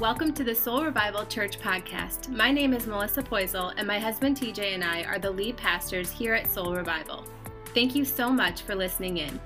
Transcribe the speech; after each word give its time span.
welcome 0.00 0.32
to 0.32 0.42
the 0.42 0.54
Soul 0.54 0.82
Revival 0.82 1.26
Church 1.26 1.60
podcast. 1.60 2.30
My 2.30 2.50
name 2.50 2.72
is 2.72 2.86
Melissa 2.86 3.22
Poisel, 3.22 3.74
and 3.76 3.86
my 3.86 3.98
husband 3.98 4.34
TJ 4.34 4.72
and 4.72 4.82
I 4.82 5.02
are 5.02 5.18
the 5.18 5.30
lead 5.30 5.58
pastors 5.58 6.10
here 6.10 6.32
at 6.32 6.50
Soul 6.50 6.74
Revival. 6.74 7.26
Thank 7.74 7.94
you 7.94 8.06
so 8.06 8.30
much 8.30 8.62
for 8.62 8.74
listening 8.74 9.18
in. 9.18 9.38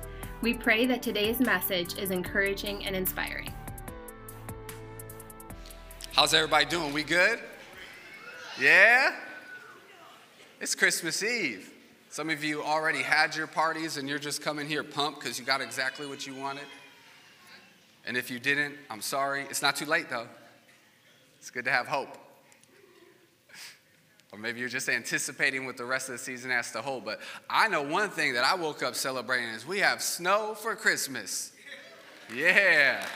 We 0.43 0.55
pray 0.55 0.87
that 0.87 1.03
today's 1.03 1.41
message 1.41 1.99
is 1.99 2.13
encouraging 2.13 2.87
and 2.87 2.95
inspiring. 2.95 3.53
How's 6.13 6.33
everybody 6.33 6.67
doing? 6.67 6.93
We 6.93 7.03
good? 7.03 7.41
Yeah? 8.61 9.13
It's 10.61 10.77
Christmas 10.77 11.21
Eve. 11.25 11.73
Some 12.11 12.31
of 12.31 12.45
you 12.45 12.63
already 12.63 13.03
had 13.03 13.35
your 13.35 13.49
parties 13.49 13.97
and 13.97 14.09
you're 14.09 14.21
just 14.21 14.41
coming 14.41 14.69
here 14.69 14.85
pumped 14.85 15.19
because 15.19 15.37
you 15.37 15.45
got 15.45 15.61
exactly 15.61 16.07
what 16.07 16.29
you 16.29 16.35
wanted. 16.37 16.67
And 18.07 18.17
if 18.17 18.31
you 18.31 18.39
didn't, 18.39 18.77
I'm 18.89 19.01
sorry. 19.01 19.47
It's 19.51 19.61
not 19.61 19.75
too 19.75 19.87
late 19.87 20.09
though. 20.09 20.29
It's 21.45 21.51
good 21.51 21.67
to 21.67 21.71
have 21.71 21.87
hope. 21.87 22.09
Or 24.33 24.39
maybe 24.39 24.61
you're 24.61 24.69
just 24.71 24.89
anticipating 24.89 25.67
what 25.67 25.77
the 25.77 25.85
rest 25.85 26.09
of 26.09 26.15
the 26.15 26.19
season 26.19 26.51
has 26.51 26.73
to 26.73 26.81
hold. 26.81 27.05
But 27.05 27.21
I 27.51 27.69
know 27.69 27.83
one 27.83 28.09
thing 28.09 28.33
that 28.33 28.45
I 28.45 28.55
woke 28.55 28.83
up 28.83 28.95
celebrating 28.95 29.51
is 29.51 29.67
we 29.67 29.81
have 29.81 30.01
snow 30.01 30.55
for 30.55 30.75
Christmas. 30.75 31.53
Yeah. 32.35 33.07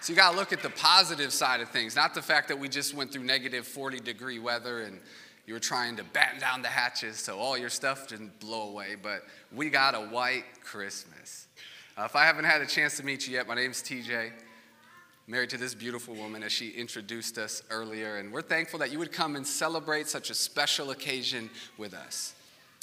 So 0.00 0.12
you 0.12 0.16
got 0.16 0.30
to 0.30 0.36
look 0.36 0.52
at 0.52 0.62
the 0.62 0.70
positive 0.70 1.32
side 1.32 1.60
of 1.60 1.70
things, 1.70 1.96
not 1.96 2.14
the 2.14 2.22
fact 2.22 2.46
that 2.46 2.58
we 2.60 2.68
just 2.68 2.94
went 2.94 3.12
through 3.12 3.24
negative 3.24 3.66
40 3.66 3.98
degree 3.98 4.38
weather 4.38 4.82
and 4.82 5.00
you 5.44 5.54
were 5.54 5.60
trying 5.60 5.96
to 5.96 6.04
batten 6.04 6.38
down 6.38 6.62
the 6.62 6.68
hatches 6.68 7.16
so 7.16 7.40
all 7.40 7.58
your 7.58 7.68
stuff 7.68 8.06
didn't 8.06 8.38
blow 8.38 8.68
away, 8.70 8.94
but 8.94 9.24
we 9.52 9.70
got 9.70 9.96
a 9.96 10.02
white 10.02 10.44
Christmas. 10.62 11.48
Uh, 11.98 12.04
if 12.04 12.14
I 12.14 12.26
haven't 12.26 12.44
had 12.44 12.62
a 12.62 12.66
chance 12.66 12.96
to 12.98 13.04
meet 13.04 13.26
you 13.26 13.34
yet, 13.34 13.48
my 13.48 13.56
name's 13.56 13.82
TJ. 13.82 14.30
Married 15.26 15.50
to 15.50 15.56
this 15.56 15.74
beautiful 15.74 16.14
woman 16.14 16.42
as 16.42 16.52
she 16.52 16.70
introduced 16.70 17.38
us 17.38 17.62
earlier, 17.70 18.16
and 18.16 18.30
we're 18.30 18.42
thankful 18.42 18.78
that 18.78 18.92
you 18.92 18.98
would 18.98 19.12
come 19.12 19.36
and 19.36 19.46
celebrate 19.46 20.06
such 20.06 20.28
a 20.28 20.34
special 20.34 20.90
occasion 20.90 21.48
with 21.78 21.94
us. 21.94 22.34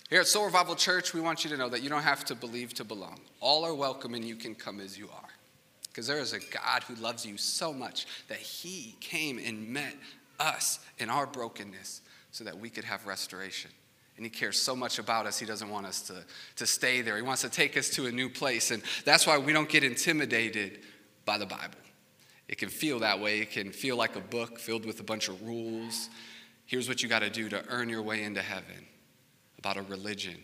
Here 0.09 0.22
at 0.22 0.28
Soul 0.28 0.45
Revival 0.45 0.75
Church, 0.75 1.14
we 1.14 1.22
want 1.22 1.44
you 1.44 1.52
to 1.52 1.58
know 1.58 1.69
that 1.69 1.84
you 1.84 1.89
don't 1.89 2.02
have 2.02 2.25
to 2.25 2.36
believe 2.36 2.73
to 2.73 2.84
belong. 2.84 3.19
All 3.39 3.64
are 3.64 3.75
welcome, 3.75 4.16
and 4.16 4.25
you 4.25 4.36
can 4.36 4.56
come 4.56 4.80
as 4.80 4.97
you 4.97 5.08
are. 5.14 5.30
Because 5.88 6.08
there 6.08 6.19
is 6.19 6.34
a 6.34 6.39
God 6.39 6.84
who 6.88 6.95
loves 6.95 7.25
you 7.25 7.38
so 7.38 7.72
much 7.72 8.08
that 8.28 8.39
He 8.39 8.95
came 9.00 9.38
and 9.38 9.69
met 9.69 9.95
us 10.39 10.80
in 10.97 11.09
our 11.09 11.28
brokenness 11.28 12.02
so 12.31 12.44
that 12.44 12.58
we 12.58 12.69
could 12.69 12.86
have 12.86 13.06
restoration. 13.06 13.69
And 14.17 14.25
he 14.25 14.30
cares 14.30 14.58
so 14.58 14.75
much 14.75 15.00
about 15.00 15.25
us, 15.25 15.39
he 15.39 15.45
doesn't 15.45 15.69
want 15.69 15.86
us 15.86 16.02
to, 16.03 16.23
to 16.58 16.66
stay 16.66 17.02
there. 17.02 17.16
He 17.16 17.22
wants 17.22 17.42
to 17.42 17.50
take 17.50 17.78
us 17.78 17.89
to 17.92 18.08
a 18.08 18.12
new 18.12 18.30
place. 18.30 18.72
And 18.72 18.84
that's 19.06 19.25
why 19.25 19.38
we 19.38 19.53
don't 19.53 19.69
get 19.69 19.84
intimidated 19.84 20.80
by 21.25 21.38
the 21.38 21.45
Bible. 21.45 21.80
It 22.52 22.57
can 22.57 22.69
feel 22.69 22.99
that 22.99 23.19
way. 23.19 23.39
It 23.39 23.49
can 23.49 23.71
feel 23.71 23.95
like 23.95 24.16
a 24.16 24.19
book 24.19 24.59
filled 24.59 24.85
with 24.85 24.99
a 24.99 25.03
bunch 25.03 25.30
of 25.30 25.41
rules. 25.41 26.09
Here's 26.66 26.88
what 26.88 27.02
you 27.02 27.09
got 27.09 27.19
to 27.19 27.30
do 27.30 27.49
to 27.49 27.63
earn 27.69 27.89
your 27.89 28.02
way 28.02 28.23
into 28.23 28.41
heaven 28.41 28.85
about 29.57 29.77
a 29.77 29.81
religion 29.83 30.35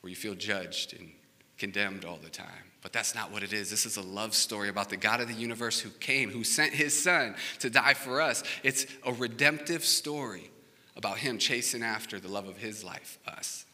where 0.00 0.08
you 0.10 0.16
feel 0.16 0.34
judged 0.34 0.94
and 0.94 1.10
condemned 1.58 2.04
all 2.04 2.18
the 2.22 2.30
time. 2.30 2.46
But 2.80 2.92
that's 2.92 3.14
not 3.14 3.32
what 3.32 3.42
it 3.42 3.52
is. 3.52 3.70
This 3.70 3.86
is 3.86 3.96
a 3.96 4.02
love 4.02 4.34
story 4.34 4.68
about 4.68 4.88
the 4.88 4.96
God 4.96 5.20
of 5.20 5.26
the 5.26 5.34
universe 5.34 5.80
who 5.80 5.90
came, 5.90 6.30
who 6.30 6.44
sent 6.44 6.72
his 6.72 7.02
son 7.02 7.34
to 7.58 7.70
die 7.70 7.94
for 7.94 8.20
us. 8.20 8.44
It's 8.62 8.86
a 9.04 9.12
redemptive 9.12 9.84
story 9.84 10.50
about 10.96 11.18
him 11.18 11.38
chasing 11.38 11.82
after 11.82 12.20
the 12.20 12.28
love 12.28 12.46
of 12.46 12.56
his 12.56 12.84
life, 12.84 13.18
us. 13.26 13.66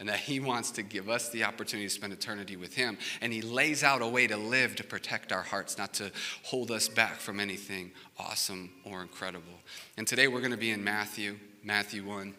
And 0.00 0.08
that 0.08 0.18
he 0.18 0.40
wants 0.40 0.72
to 0.72 0.82
give 0.82 1.08
us 1.08 1.28
the 1.28 1.44
opportunity 1.44 1.86
to 1.86 1.94
spend 1.94 2.12
eternity 2.12 2.56
with 2.56 2.74
him. 2.74 2.98
And 3.20 3.32
he 3.32 3.42
lays 3.42 3.84
out 3.84 4.00
a 4.00 4.08
way 4.08 4.26
to 4.26 4.36
live 4.36 4.74
to 4.76 4.84
protect 4.84 5.30
our 5.30 5.42
hearts, 5.42 5.76
not 5.76 5.92
to 5.94 6.10
hold 6.42 6.70
us 6.70 6.88
back 6.88 7.20
from 7.20 7.38
anything 7.38 7.92
awesome 8.18 8.70
or 8.84 9.02
incredible. 9.02 9.60
And 9.98 10.08
today 10.08 10.26
we're 10.26 10.40
going 10.40 10.50
to 10.52 10.56
be 10.56 10.70
in 10.70 10.82
Matthew, 10.82 11.38
Matthew 11.62 12.02
1. 12.04 12.34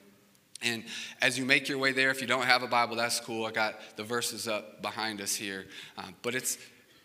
And 0.64 0.84
as 1.22 1.38
you 1.38 1.46
make 1.46 1.70
your 1.70 1.78
way 1.78 1.92
there, 1.92 2.10
if 2.10 2.22
you 2.22 2.28
don't 2.28 2.46
have 2.46 2.64
a 2.64 2.68
Bible, 2.68 2.96
that's 2.96 3.20
cool. 3.20 3.46
I 3.46 3.52
got 3.52 3.80
the 3.96 4.04
verses 4.04 4.48
up 4.48 4.82
behind 4.82 5.22
us 5.22 5.36
here. 5.36 5.66
Um, 5.98 6.16
but 6.22 6.36
it's, 6.36 6.58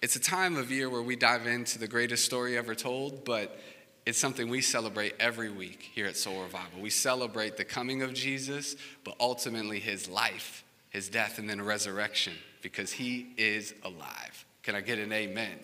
it's 0.02 0.16
a 0.16 0.20
time 0.20 0.56
of 0.56 0.70
year 0.70 0.90
where 0.90 1.02
we 1.02 1.16
dive 1.16 1.46
into 1.46 1.78
the 1.78 1.88
greatest 1.88 2.24
story 2.24 2.56
ever 2.56 2.74
told, 2.74 3.24
but 3.24 3.58
it's 4.06 4.18
something 4.18 4.48
we 4.48 4.60
celebrate 4.60 5.14
every 5.18 5.50
week 5.50 5.90
here 5.92 6.06
at 6.06 6.16
Soul 6.16 6.42
Revival. 6.42 6.80
We 6.80 6.90
celebrate 6.90 7.56
the 7.56 7.64
coming 7.64 8.02
of 8.02 8.14
Jesus, 8.14 8.76
but 9.02 9.16
ultimately 9.18 9.80
his 9.80 10.08
life, 10.08 10.64
his 10.90 11.08
death, 11.08 11.38
and 11.38 11.50
then 11.50 11.60
resurrection 11.60 12.34
because 12.62 12.92
he 12.92 13.26
is 13.36 13.74
alive. 13.84 14.44
Can 14.62 14.76
I 14.76 14.80
get 14.80 15.00
an 15.00 15.12
amen? 15.12 15.58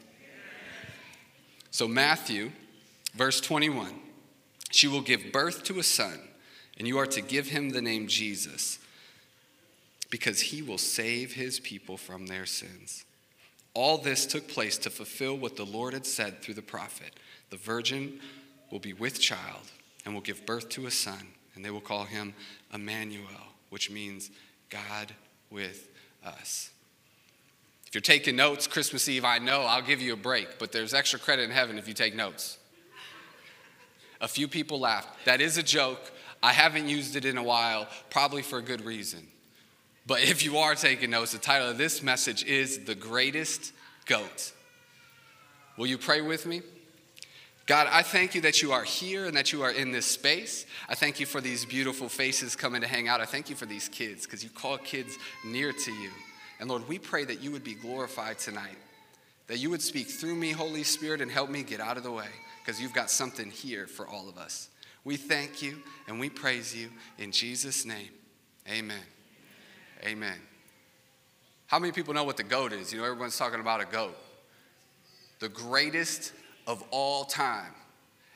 So, 1.70 1.86
Matthew, 1.86 2.50
verse 3.14 3.40
21 3.40 3.94
She 4.72 4.88
will 4.88 5.00
give 5.00 5.32
birth 5.32 5.62
to 5.64 5.78
a 5.78 5.84
son, 5.84 6.18
and 6.78 6.88
you 6.88 6.98
are 6.98 7.06
to 7.06 7.20
give 7.20 7.46
him 7.46 7.70
the 7.70 7.80
name 7.80 8.08
Jesus 8.08 8.80
because 10.10 10.40
he 10.40 10.62
will 10.62 10.78
save 10.78 11.32
his 11.32 11.60
people 11.60 11.96
from 11.96 12.26
their 12.26 12.44
sins. 12.44 13.04
All 13.72 13.98
this 13.98 14.26
took 14.26 14.48
place 14.48 14.76
to 14.78 14.90
fulfill 14.90 15.38
what 15.38 15.56
the 15.56 15.64
Lord 15.64 15.94
had 15.94 16.06
said 16.06 16.42
through 16.42 16.54
the 16.54 16.62
prophet. 16.62 17.18
The 17.52 17.58
virgin 17.58 18.18
will 18.70 18.78
be 18.78 18.94
with 18.94 19.20
child 19.20 19.70
and 20.06 20.14
will 20.14 20.22
give 20.22 20.46
birth 20.46 20.70
to 20.70 20.86
a 20.86 20.90
son, 20.90 21.20
and 21.54 21.62
they 21.62 21.70
will 21.70 21.82
call 21.82 22.04
him 22.04 22.32
Emmanuel, 22.72 23.26
which 23.68 23.90
means 23.90 24.30
God 24.70 25.12
with 25.50 25.90
us. 26.24 26.70
If 27.86 27.94
you're 27.94 28.00
taking 28.00 28.36
notes, 28.36 28.66
Christmas 28.66 29.06
Eve, 29.06 29.26
I 29.26 29.36
know 29.36 29.60
I'll 29.60 29.82
give 29.82 30.00
you 30.00 30.14
a 30.14 30.16
break, 30.16 30.58
but 30.58 30.72
there's 30.72 30.94
extra 30.94 31.18
credit 31.18 31.42
in 31.42 31.50
heaven 31.50 31.76
if 31.76 31.86
you 31.86 31.92
take 31.92 32.16
notes. 32.16 32.56
A 34.22 34.28
few 34.28 34.48
people 34.48 34.80
laughed. 34.80 35.26
That 35.26 35.42
is 35.42 35.58
a 35.58 35.62
joke. 35.62 36.10
I 36.42 36.54
haven't 36.54 36.88
used 36.88 37.16
it 37.16 37.26
in 37.26 37.36
a 37.36 37.42
while, 37.42 37.86
probably 38.08 38.40
for 38.40 38.60
a 38.60 38.62
good 38.62 38.82
reason. 38.82 39.26
But 40.06 40.22
if 40.22 40.42
you 40.42 40.56
are 40.56 40.74
taking 40.74 41.10
notes, 41.10 41.32
the 41.32 41.38
title 41.38 41.68
of 41.68 41.76
this 41.76 42.02
message 42.02 42.44
is 42.44 42.78
The 42.78 42.94
Greatest 42.94 43.74
Goat. 44.06 44.52
Will 45.76 45.86
you 45.86 45.98
pray 45.98 46.22
with 46.22 46.46
me? 46.46 46.62
God, 47.66 47.88
I 47.90 48.02
thank 48.02 48.34
you 48.34 48.40
that 48.40 48.60
you 48.60 48.72
are 48.72 48.82
here 48.82 49.26
and 49.26 49.36
that 49.36 49.52
you 49.52 49.62
are 49.62 49.70
in 49.70 49.92
this 49.92 50.06
space. 50.06 50.66
I 50.88 50.94
thank 50.94 51.20
you 51.20 51.26
for 51.26 51.40
these 51.40 51.64
beautiful 51.64 52.08
faces 52.08 52.56
coming 52.56 52.80
to 52.80 52.88
hang 52.88 53.06
out. 53.06 53.20
I 53.20 53.24
thank 53.24 53.48
you 53.48 53.56
for 53.56 53.66
these 53.66 53.88
kids 53.88 54.26
because 54.26 54.42
you 54.42 54.50
call 54.50 54.78
kids 54.78 55.16
near 55.44 55.72
to 55.72 55.92
you. 55.92 56.10
And 56.58 56.68
Lord, 56.68 56.88
we 56.88 56.98
pray 56.98 57.24
that 57.24 57.40
you 57.40 57.52
would 57.52 57.62
be 57.62 57.74
glorified 57.74 58.38
tonight, 58.38 58.76
that 59.46 59.58
you 59.58 59.70
would 59.70 59.82
speak 59.82 60.08
through 60.08 60.34
me, 60.34 60.50
Holy 60.50 60.82
Spirit, 60.82 61.20
and 61.20 61.30
help 61.30 61.50
me 61.50 61.62
get 61.62 61.80
out 61.80 61.96
of 61.96 62.02
the 62.02 62.10
way 62.10 62.28
because 62.64 62.80
you've 62.80 62.94
got 62.94 63.10
something 63.10 63.50
here 63.50 63.86
for 63.86 64.08
all 64.08 64.28
of 64.28 64.38
us. 64.38 64.68
We 65.04 65.16
thank 65.16 65.62
you 65.62 65.78
and 66.08 66.18
we 66.18 66.30
praise 66.30 66.74
you 66.74 66.90
in 67.18 67.32
Jesus' 67.32 67.84
name. 67.84 68.10
Amen. 68.68 69.02
Amen. 70.04 70.38
How 71.66 71.78
many 71.78 71.92
people 71.92 72.12
know 72.12 72.24
what 72.24 72.36
the 72.36 72.42
goat 72.42 72.72
is? 72.72 72.92
You 72.92 72.98
know, 72.98 73.04
everyone's 73.04 73.38
talking 73.38 73.60
about 73.60 73.80
a 73.80 73.86
goat. 73.86 74.16
The 75.38 75.48
greatest 75.48 76.32
of 76.66 76.82
all 76.90 77.24
time. 77.24 77.72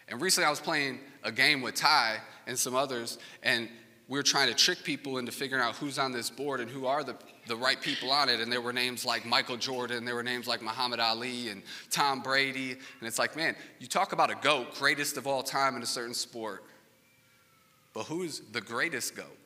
And 0.09 0.21
recently 0.21 0.47
I 0.47 0.51
was 0.51 0.61
playing 0.61 1.01
a 1.23 1.33
game 1.33 1.63
with 1.63 1.75
Ty 1.75 2.19
and 2.47 2.59
some 2.59 2.75
others, 2.75 3.19
and 3.43 3.69
we 4.09 4.19
were 4.19 4.23
trying 4.23 4.49
to 4.49 4.55
trick 4.55 4.85
people 4.85 5.19
into 5.19 5.33
figuring 5.33 5.63
out 5.63 5.75
who's 5.77 5.99
on 5.99 6.13
this 6.13 6.31
board 6.31 6.61
and 6.61 6.71
who 6.71 6.87
are 6.87 7.03
the, 7.03 7.17
the 7.49 7.57
right 7.57 7.81
people 7.81 8.13
on 8.13 8.29
it. 8.29 8.41
And 8.41 8.53
there 8.53 8.61
were 8.61 8.73
names 8.73 9.05
like 9.05 9.27
Michael 9.27 9.57
Jordan, 9.57 10.05
there 10.05 10.15
were 10.15 10.23
names 10.23 10.47
like 10.47 10.63
Muhammad 10.63 11.01
Ali 11.01 11.49
and 11.49 11.63
Tom 11.91 12.23
Brady. 12.23 12.73
And 12.73 13.03
it's 13.03 13.19
like, 13.19 13.35
man, 13.35 13.57
you 13.81 13.89
talk 13.89 14.13
about 14.13 14.31
a 14.31 14.37
GOAT, 14.37 14.75
greatest 14.75 15.17
of 15.17 15.27
all 15.27 15.43
time 15.43 15.75
in 15.75 15.83
a 15.83 15.87
certain 15.87 16.15
sport. 16.15 16.63
But 17.95 18.05
who's 18.05 18.43
the 18.53 18.61
greatest 18.61 19.17
GOAT? 19.17 19.37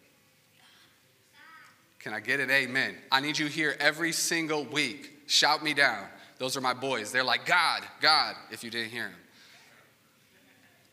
Can 2.01 2.13
I 2.13 2.21
get 2.21 2.41
an 2.41 2.51
amen? 2.51 2.97
I 3.13 3.21
need 3.21 3.39
you 3.39 3.47
here 3.47 3.77
every 3.79 4.13
single 4.13 4.65
week. 4.65 5.13
Shout 5.27 5.63
me 5.63 5.73
down. 5.73 6.07
Those 6.41 6.57
are 6.57 6.63
my 6.63 6.73
boys. 6.73 7.13
They're 7.13 7.23
like, 7.23 7.45
God, 7.45 7.83
God, 8.01 8.35
if 8.51 8.65
you 8.65 8.71
didn't 8.71 8.91
hear 8.91 9.09
him. 9.09 9.17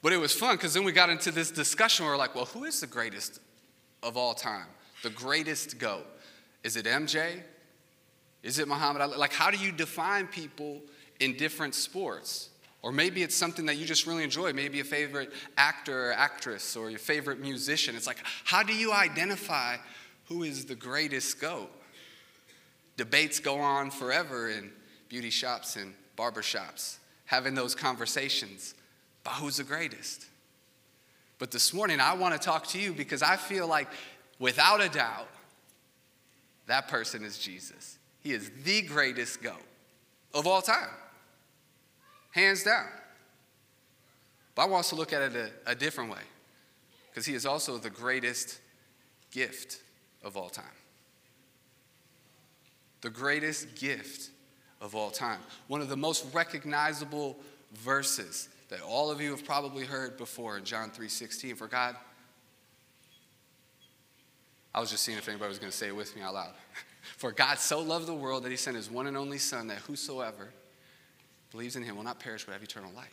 But 0.02 0.12
it 0.12 0.18
was 0.18 0.34
fun 0.34 0.58
because 0.58 0.74
then 0.74 0.84
we 0.84 0.92
got 0.92 1.10
into 1.10 1.32
this 1.32 1.52
discussion 1.52 2.04
where 2.04 2.14
we're 2.14 2.20
like, 2.20 2.36
well, 2.36 2.46
who 2.46 2.66
is 2.66 2.82
the 2.82 2.88
greatest 2.88 3.40
of 4.04 4.18
all 4.18 4.34
time? 4.34 4.66
The 5.04 5.10
greatest 5.10 5.80
GOAT? 5.80 6.06
Is 6.66 6.76
it 6.76 6.86
MJ? 6.86 7.44
Is 8.44 8.60
it 8.60 8.68
Muhammad 8.68 9.02
Ali? 9.02 9.18
Like, 9.18 9.32
how 9.32 9.50
do 9.50 9.58
you 9.58 9.72
define 9.72 10.28
people 10.28 10.82
in 11.22 11.38
different 11.38 11.76
sports? 11.76 12.50
Or 12.82 12.92
maybe 12.92 13.24
it's 13.24 13.36
something 13.36 13.68
that 13.68 13.78
you 13.78 13.86
just 13.86 14.06
really 14.06 14.26
enjoy, 14.26 14.52
maybe 14.52 14.82
a 14.82 14.84
favorite 14.84 15.32
actor 15.56 16.10
or 16.10 16.12
actress 16.12 16.76
or 16.76 16.90
your 16.90 17.00
favorite 17.00 17.40
musician. 17.40 17.96
It's 17.96 18.06
like, 18.06 18.20
how 18.44 18.64
do 18.64 18.76
you 18.76 18.92
identify 18.92 19.78
who 20.26 20.44
is 20.44 20.66
the 20.66 20.76
greatest 20.76 21.40
GOAT? 21.40 21.72
Debates 22.98 23.40
go 23.40 23.60
on 23.60 23.92
forever, 23.92 24.50
and 24.50 24.72
beauty 25.09 25.30
shops 25.30 25.75
and 25.75 25.94
barber 26.15 26.42
shops, 26.42 27.00
having 27.25 27.56
those 27.56 27.75
conversations 27.75 28.74
about 29.24 29.36
who's 29.36 29.57
the 29.57 29.63
greatest. 29.63 30.25
But 31.39 31.51
this 31.51 31.74
morning, 31.74 32.00
I 32.00 32.13
want 32.13 32.33
to 32.33 32.39
talk 32.39 32.68
to 32.68 32.80
you 32.80 32.94
because 32.94 33.21
I 33.21 33.36
feel 33.36 33.68
like, 33.68 33.88
without 34.39 34.81
a 34.81 34.89
doubt, 34.89 35.27
that 36.65 36.88
person 36.88 37.24
is 37.24 37.38
Jesus. 37.38 37.98
He 38.21 38.33
is 38.33 38.51
the 38.63 38.81
greatest 38.81 39.42
goat 39.42 39.63
of 40.33 40.48
all 40.48 40.62
time. 40.62 40.89
hands 42.31 42.63
down. 42.63 42.88
But 44.56 44.63
I 44.63 44.65
want 44.65 44.81
us 44.81 44.89
to 44.89 44.95
look 44.95 45.13
at 45.13 45.21
it 45.21 45.36
a, 45.36 45.71
a 45.71 45.75
different 45.75 46.12
way 46.12 46.21
because 47.10 47.25
he 47.25 47.36
is 47.36 47.45
also 47.45 47.77
the 47.77 47.89
greatest 47.89 48.60
gift 49.31 49.81
of 50.24 50.36
all 50.36 50.50
time. 50.50 50.65
The 53.01 53.10
greatest 53.10 53.75
gift 53.75 54.31
of 54.81 54.95
all 54.95 55.09
time. 55.09 55.39
One 55.68 55.81
of 55.81 55.89
the 55.89 55.97
most 55.97 56.25
recognizable 56.33 57.38
verses 57.74 58.50
that 58.69 58.81
all 58.81 59.12
of 59.12 59.21
you 59.21 59.31
have 59.31 59.45
probably 59.45 59.85
heard 59.85 60.18
before 60.18 60.57
in 60.57 60.65
John 60.65 60.91
3:16 60.91 61.56
for 61.56 61.68
God 61.68 61.95
I 64.77 64.79
was 64.79 64.91
just 64.91 65.01
seeing 65.01 65.18
if 65.18 65.27
anybody 65.27 65.50
was 65.50 65.57
going 65.57 65.71
to 65.71 65.77
say 65.77 65.88
it 65.88 65.95
with 65.95 66.15
me 66.15 66.21
out 66.21 66.35
loud. 66.35 66.53
For 67.18 67.31
God 67.31 67.57
so 67.57 67.79
loved 67.79 68.06
the 68.06 68.13
world 68.13 68.44
that 68.44 68.51
he 68.51 68.57
sent 68.57 68.75
his 68.75 68.91
one 68.91 69.07
and 69.07 69.18
only 69.18 69.39
son 69.39 69.65
that 69.68 69.79
whosoever 69.79 70.50
believes 71.50 71.75
in 71.75 71.81
him 71.81 71.95
will 71.95 72.03
not 72.03 72.19
perish 72.19 72.45
but 72.45 72.51
have 72.51 72.62
eternal 72.62 72.91
life. 72.95 73.07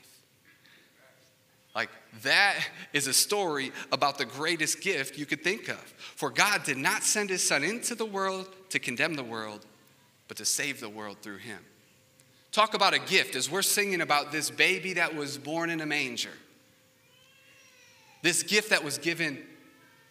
Like, 1.75 1.89
that 2.23 2.57
is 2.93 3.07
a 3.07 3.15
story 3.15 3.73
about 3.91 4.19
the 4.19 4.27
greatest 4.27 4.83
gift 4.83 5.17
you 5.17 5.25
could 5.25 5.43
think 5.43 5.69
of. 5.69 5.79
For 6.17 6.29
God 6.29 6.65
did 6.65 6.77
not 6.77 7.03
send 7.03 7.31
his 7.31 7.43
son 7.43 7.65
into 7.65 7.95
the 7.95 8.05
world 8.05 8.47
to 8.69 8.79
condemn 8.79 9.15
the 9.15 9.25
world, 9.25 9.65
but 10.29 10.37
to 10.39 10.45
save 10.45 10.81
the 10.81 10.89
world 10.89 11.19
through 11.23 11.39
him. 11.39 11.61
Talk 12.53 12.75
about 12.75 12.95
a 12.95 12.99
gift 12.99 13.35
as 13.35 13.51
we're 13.51 13.63
singing 13.63 14.01
about 14.01 14.31
this 14.31 14.51
baby 14.51 14.95
that 14.95 15.15
was 15.15 15.39
born 15.39 15.71
in 15.71 15.81
a 15.81 15.87
manger. 15.87 16.31
This 18.23 18.43
gift 18.43 18.71
that 18.71 18.85
was 18.85 18.97
given 18.97 19.45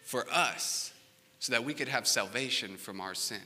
for 0.03 0.25
us 0.29 0.91
so 1.39 1.51
that 1.53 1.63
we 1.63 1.73
could 1.73 1.87
have 1.87 2.05
salvation 2.05 2.77
from 2.77 3.01
our 3.01 3.15
sin. 3.15 3.41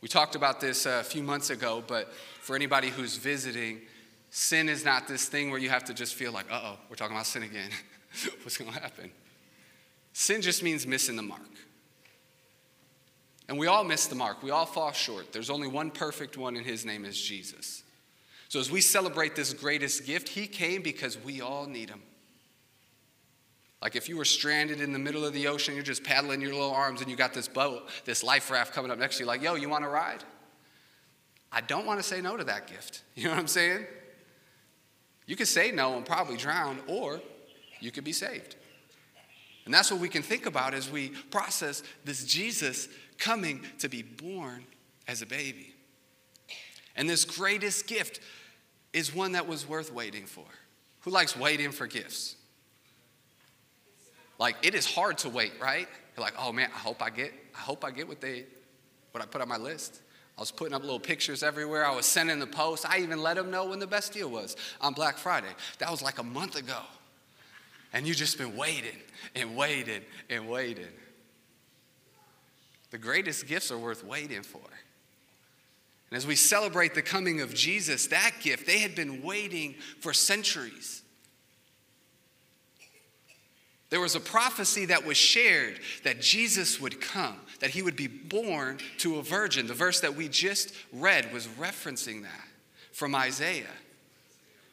We 0.00 0.08
talked 0.08 0.34
about 0.34 0.60
this 0.60 0.86
a 0.86 1.04
few 1.04 1.22
months 1.22 1.50
ago, 1.50 1.82
but 1.86 2.12
for 2.40 2.56
anybody 2.56 2.88
who's 2.88 3.16
visiting, 3.16 3.82
sin 4.30 4.68
is 4.68 4.84
not 4.84 5.06
this 5.06 5.26
thing 5.26 5.50
where 5.50 5.60
you 5.60 5.68
have 5.68 5.84
to 5.84 5.94
just 5.94 6.14
feel 6.14 6.32
like, 6.32 6.46
uh 6.50 6.60
oh, 6.62 6.78
we're 6.88 6.96
talking 6.96 7.14
about 7.14 7.26
sin 7.26 7.42
again. 7.42 7.70
What's 8.42 8.56
going 8.56 8.72
to 8.72 8.80
happen? 8.80 9.10
Sin 10.12 10.42
just 10.42 10.62
means 10.62 10.86
missing 10.86 11.16
the 11.16 11.22
mark. 11.22 11.40
And 13.50 13.58
we 13.58 13.66
all 13.66 13.82
miss 13.82 14.06
the 14.06 14.14
mark. 14.14 14.44
We 14.44 14.52
all 14.52 14.64
fall 14.64 14.92
short. 14.92 15.32
There's 15.32 15.50
only 15.50 15.66
one 15.66 15.90
perfect 15.90 16.38
one, 16.38 16.54
and 16.54 16.64
his 16.64 16.86
name 16.86 17.04
is 17.04 17.20
Jesus. 17.20 17.82
So 18.48 18.60
as 18.60 18.70
we 18.70 18.80
celebrate 18.80 19.34
this 19.34 19.52
greatest 19.52 20.06
gift, 20.06 20.28
he 20.28 20.46
came 20.46 20.82
because 20.82 21.18
we 21.18 21.40
all 21.40 21.66
need 21.66 21.90
him. 21.90 22.00
Like 23.82 23.96
if 23.96 24.08
you 24.08 24.16
were 24.16 24.24
stranded 24.24 24.80
in 24.80 24.92
the 24.92 25.00
middle 25.00 25.24
of 25.24 25.32
the 25.32 25.48
ocean, 25.48 25.74
you're 25.74 25.82
just 25.82 26.04
paddling 26.04 26.40
your 26.40 26.52
little 26.52 26.70
arms 26.70 27.00
and 27.00 27.10
you 27.10 27.16
got 27.16 27.34
this 27.34 27.48
boat, 27.48 27.88
this 28.04 28.22
life 28.22 28.52
raft 28.52 28.72
coming 28.72 28.92
up 28.92 28.98
next 28.98 29.16
to 29.16 29.24
you, 29.24 29.26
like, 29.26 29.42
yo, 29.42 29.56
you 29.56 29.68
want 29.68 29.82
to 29.82 29.90
ride? 29.90 30.22
I 31.50 31.60
don't 31.60 31.86
want 31.86 31.98
to 31.98 32.04
say 32.04 32.20
no 32.20 32.36
to 32.36 32.44
that 32.44 32.68
gift. 32.68 33.02
You 33.16 33.24
know 33.24 33.30
what 33.30 33.40
I'm 33.40 33.48
saying? 33.48 33.84
You 35.26 35.34
could 35.34 35.48
say 35.48 35.72
no 35.72 35.96
and 35.96 36.06
probably 36.06 36.36
drown, 36.36 36.78
or 36.86 37.20
you 37.80 37.90
could 37.90 38.04
be 38.04 38.12
saved. 38.12 38.54
And 39.64 39.74
that's 39.74 39.90
what 39.90 40.00
we 40.00 40.08
can 40.08 40.22
think 40.22 40.46
about 40.46 40.74
as 40.74 40.90
we 40.90 41.10
process 41.30 41.82
this 42.04 42.24
Jesus 42.24 42.88
coming 43.20 43.64
to 43.78 43.88
be 43.88 44.02
born 44.02 44.64
as 45.06 45.22
a 45.22 45.26
baby. 45.26 45.72
And 46.96 47.08
this 47.08 47.24
greatest 47.24 47.86
gift 47.86 48.20
is 48.92 49.14
one 49.14 49.32
that 49.32 49.46
was 49.46 49.68
worth 49.68 49.92
waiting 49.92 50.26
for. 50.26 50.44
Who 51.02 51.10
likes 51.10 51.36
waiting 51.36 51.70
for 51.70 51.86
gifts? 51.86 52.34
Like 54.38 54.56
it 54.62 54.74
is 54.74 54.86
hard 54.86 55.18
to 55.18 55.28
wait, 55.28 55.52
right? 55.60 55.86
You're 56.16 56.24
like, 56.24 56.34
oh 56.38 56.52
man, 56.52 56.70
I 56.74 56.78
hope 56.78 57.02
I 57.02 57.10
get, 57.10 57.32
I 57.54 57.58
hope 57.58 57.84
I 57.84 57.90
get 57.90 58.08
what 58.08 58.20
they, 58.20 58.44
what 59.12 59.22
I 59.22 59.26
put 59.26 59.40
on 59.40 59.48
my 59.48 59.56
list. 59.56 60.00
I 60.36 60.40
was 60.40 60.50
putting 60.50 60.74
up 60.74 60.82
little 60.82 60.98
pictures 60.98 61.42
everywhere. 61.42 61.84
I 61.84 61.94
was 61.94 62.06
sending 62.06 62.38
the 62.38 62.46
post. 62.46 62.86
I 62.88 62.98
even 63.00 63.22
let 63.22 63.36
them 63.36 63.50
know 63.50 63.66
when 63.66 63.78
the 63.78 63.86
best 63.86 64.14
deal 64.14 64.30
was 64.30 64.56
on 64.80 64.94
Black 64.94 65.18
Friday. 65.18 65.52
That 65.78 65.90
was 65.90 66.02
like 66.02 66.18
a 66.18 66.22
month 66.22 66.56
ago. 66.56 66.78
And 67.92 68.06
you 68.06 68.14
just 68.14 68.38
been 68.38 68.56
waiting 68.56 68.96
and 69.34 69.54
waiting 69.54 70.00
and 70.30 70.48
waiting. 70.48 70.88
The 72.90 72.98
greatest 72.98 73.46
gifts 73.46 73.70
are 73.70 73.78
worth 73.78 74.04
waiting 74.04 74.42
for. 74.42 74.60
And 76.10 76.16
as 76.16 76.26
we 76.26 76.34
celebrate 76.34 76.94
the 76.94 77.02
coming 77.02 77.40
of 77.40 77.54
Jesus, 77.54 78.08
that 78.08 78.32
gift, 78.42 78.66
they 78.66 78.78
had 78.78 78.94
been 78.96 79.22
waiting 79.22 79.76
for 80.00 80.12
centuries. 80.12 81.02
There 83.90 84.00
was 84.00 84.14
a 84.14 84.20
prophecy 84.20 84.86
that 84.86 85.04
was 85.04 85.16
shared 85.16 85.80
that 86.04 86.20
Jesus 86.20 86.80
would 86.80 87.00
come, 87.00 87.36
that 87.60 87.70
he 87.70 87.82
would 87.82 87.96
be 87.96 88.06
born 88.06 88.78
to 88.98 89.18
a 89.18 89.22
virgin. 89.22 89.66
The 89.66 89.74
verse 89.74 90.00
that 90.00 90.14
we 90.14 90.28
just 90.28 90.74
read 90.92 91.32
was 91.32 91.46
referencing 91.48 92.22
that 92.22 92.48
from 92.92 93.14
Isaiah. 93.14 93.66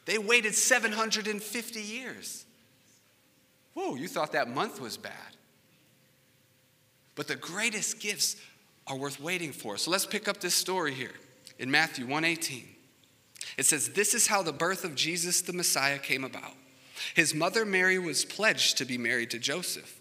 They 0.06 0.18
waited 0.18 0.56
750 0.56 1.82
years. 1.82 2.46
Whoa, 3.74 3.96
you 3.96 4.08
thought 4.08 4.32
that 4.32 4.50
month 4.50 4.80
was 4.80 4.98
bad. 4.98 5.37
But 7.18 7.28
the 7.28 7.36
greatest 7.36 8.00
gifts 8.00 8.38
are 8.88 8.96
worth 8.96 9.20
waiting 9.20 9.52
for. 9.52 9.76
So 9.76 9.92
let's 9.92 10.06
pick 10.06 10.30
up 10.30 10.40
this 10.40 10.56
story 10.56 10.94
here 10.94 11.16
in 11.60 11.70
Matthew 11.70 12.08
1:18. 12.08 12.64
It 13.58 13.66
says, 13.66 13.90
This 13.90 14.14
is 14.14 14.28
how 14.28 14.44
the 14.44 14.54
birth 14.54 14.86
of 14.86 14.96
Jesus 14.96 15.42
the 15.42 15.52
Messiah 15.52 15.98
came 15.98 16.24
about. 16.24 16.54
His 17.16 17.34
mother 17.34 17.66
Mary 17.66 18.00
was 18.00 18.24
pledged 18.24 18.78
to 18.78 18.86
be 18.86 18.98
married 18.98 19.32
to 19.32 19.40
Joseph, 19.40 20.00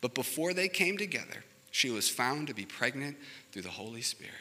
but 0.00 0.14
before 0.14 0.52
they 0.52 0.68
came 0.68 0.98
together, 0.98 1.44
she 1.70 1.90
was 1.90 2.08
found 2.08 2.46
to 2.48 2.54
be 2.54 2.64
pregnant 2.64 3.16
through 3.52 3.62
the 3.62 3.70
Holy 3.70 4.02
Spirit. 4.02 4.34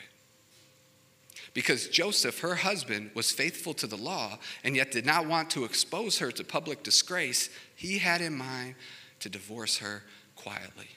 Because 1.54 1.88
Joseph, 1.88 2.40
her 2.40 2.56
husband, 2.56 3.12
was 3.14 3.32
faithful 3.32 3.74
to 3.76 3.88
the 3.88 3.98
law 3.98 4.40
and 4.64 4.76
yet 4.76 4.92
did 4.92 5.06
not 5.06 5.28
want 5.28 5.50
to 5.52 5.66
expose 5.66 6.20
her 6.20 6.32
to 6.32 6.44
public 6.44 6.84
disgrace, 6.84 7.50
he 7.76 8.00
had 8.00 8.22
in 8.22 8.36
mind 8.38 8.76
to 9.20 9.30
divorce 9.30 9.78
her 9.78 10.04
quietly. 10.36 10.90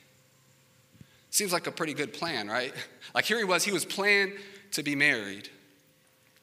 Seems 1.37 1.53
like 1.53 1.67
a 1.67 1.71
pretty 1.71 1.93
good 1.93 2.15
plan, 2.15 2.49
right? 2.49 2.73
Like 3.15 3.27
here 3.27 3.37
he 3.37 3.45
was, 3.45 3.63
he 3.63 3.73
was 3.73 3.85
planned 3.85 4.33
to 4.73 4.83
be 4.83 4.95
married 4.95 5.51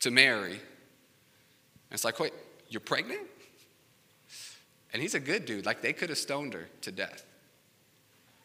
to 0.01 0.11
Mary. 0.11 0.51
And 0.51 0.61
it's 1.89 2.03
like, 2.03 2.19
wait, 2.19 2.31
you're 2.69 2.79
pregnant? 2.79 3.21
And 4.91 5.01
he's 5.01 5.15
a 5.15 5.19
good 5.19 5.45
dude. 5.45 5.65
Like 5.65 5.81
they 5.81 5.93
could 5.93 6.09
have 6.09 6.17
stoned 6.19 6.53
her 6.53 6.67
to 6.81 6.91
death. 6.91 7.25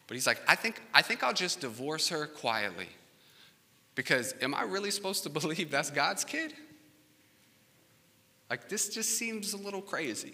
But 0.07 0.15
he's 0.15 0.25
like, 0.25 0.41
I 0.47 0.55
think, 0.55 0.81
I 0.91 1.03
think 1.03 1.23
I'll 1.23 1.33
just 1.33 1.61
divorce 1.61 2.09
her 2.09 2.25
quietly. 2.25 2.89
Because 3.93 4.33
am 4.41 4.55
I 4.55 4.63
really 4.63 4.89
supposed 4.89 5.21
to 5.23 5.29
believe 5.39 5.69
that's 5.69 5.91
God's 5.91 6.23
kid? 6.23 6.55
Like, 8.49 8.69
this 8.69 8.89
just 8.89 9.19
seems 9.19 9.53
a 9.53 9.57
little 9.57 9.83
crazy. 9.83 10.33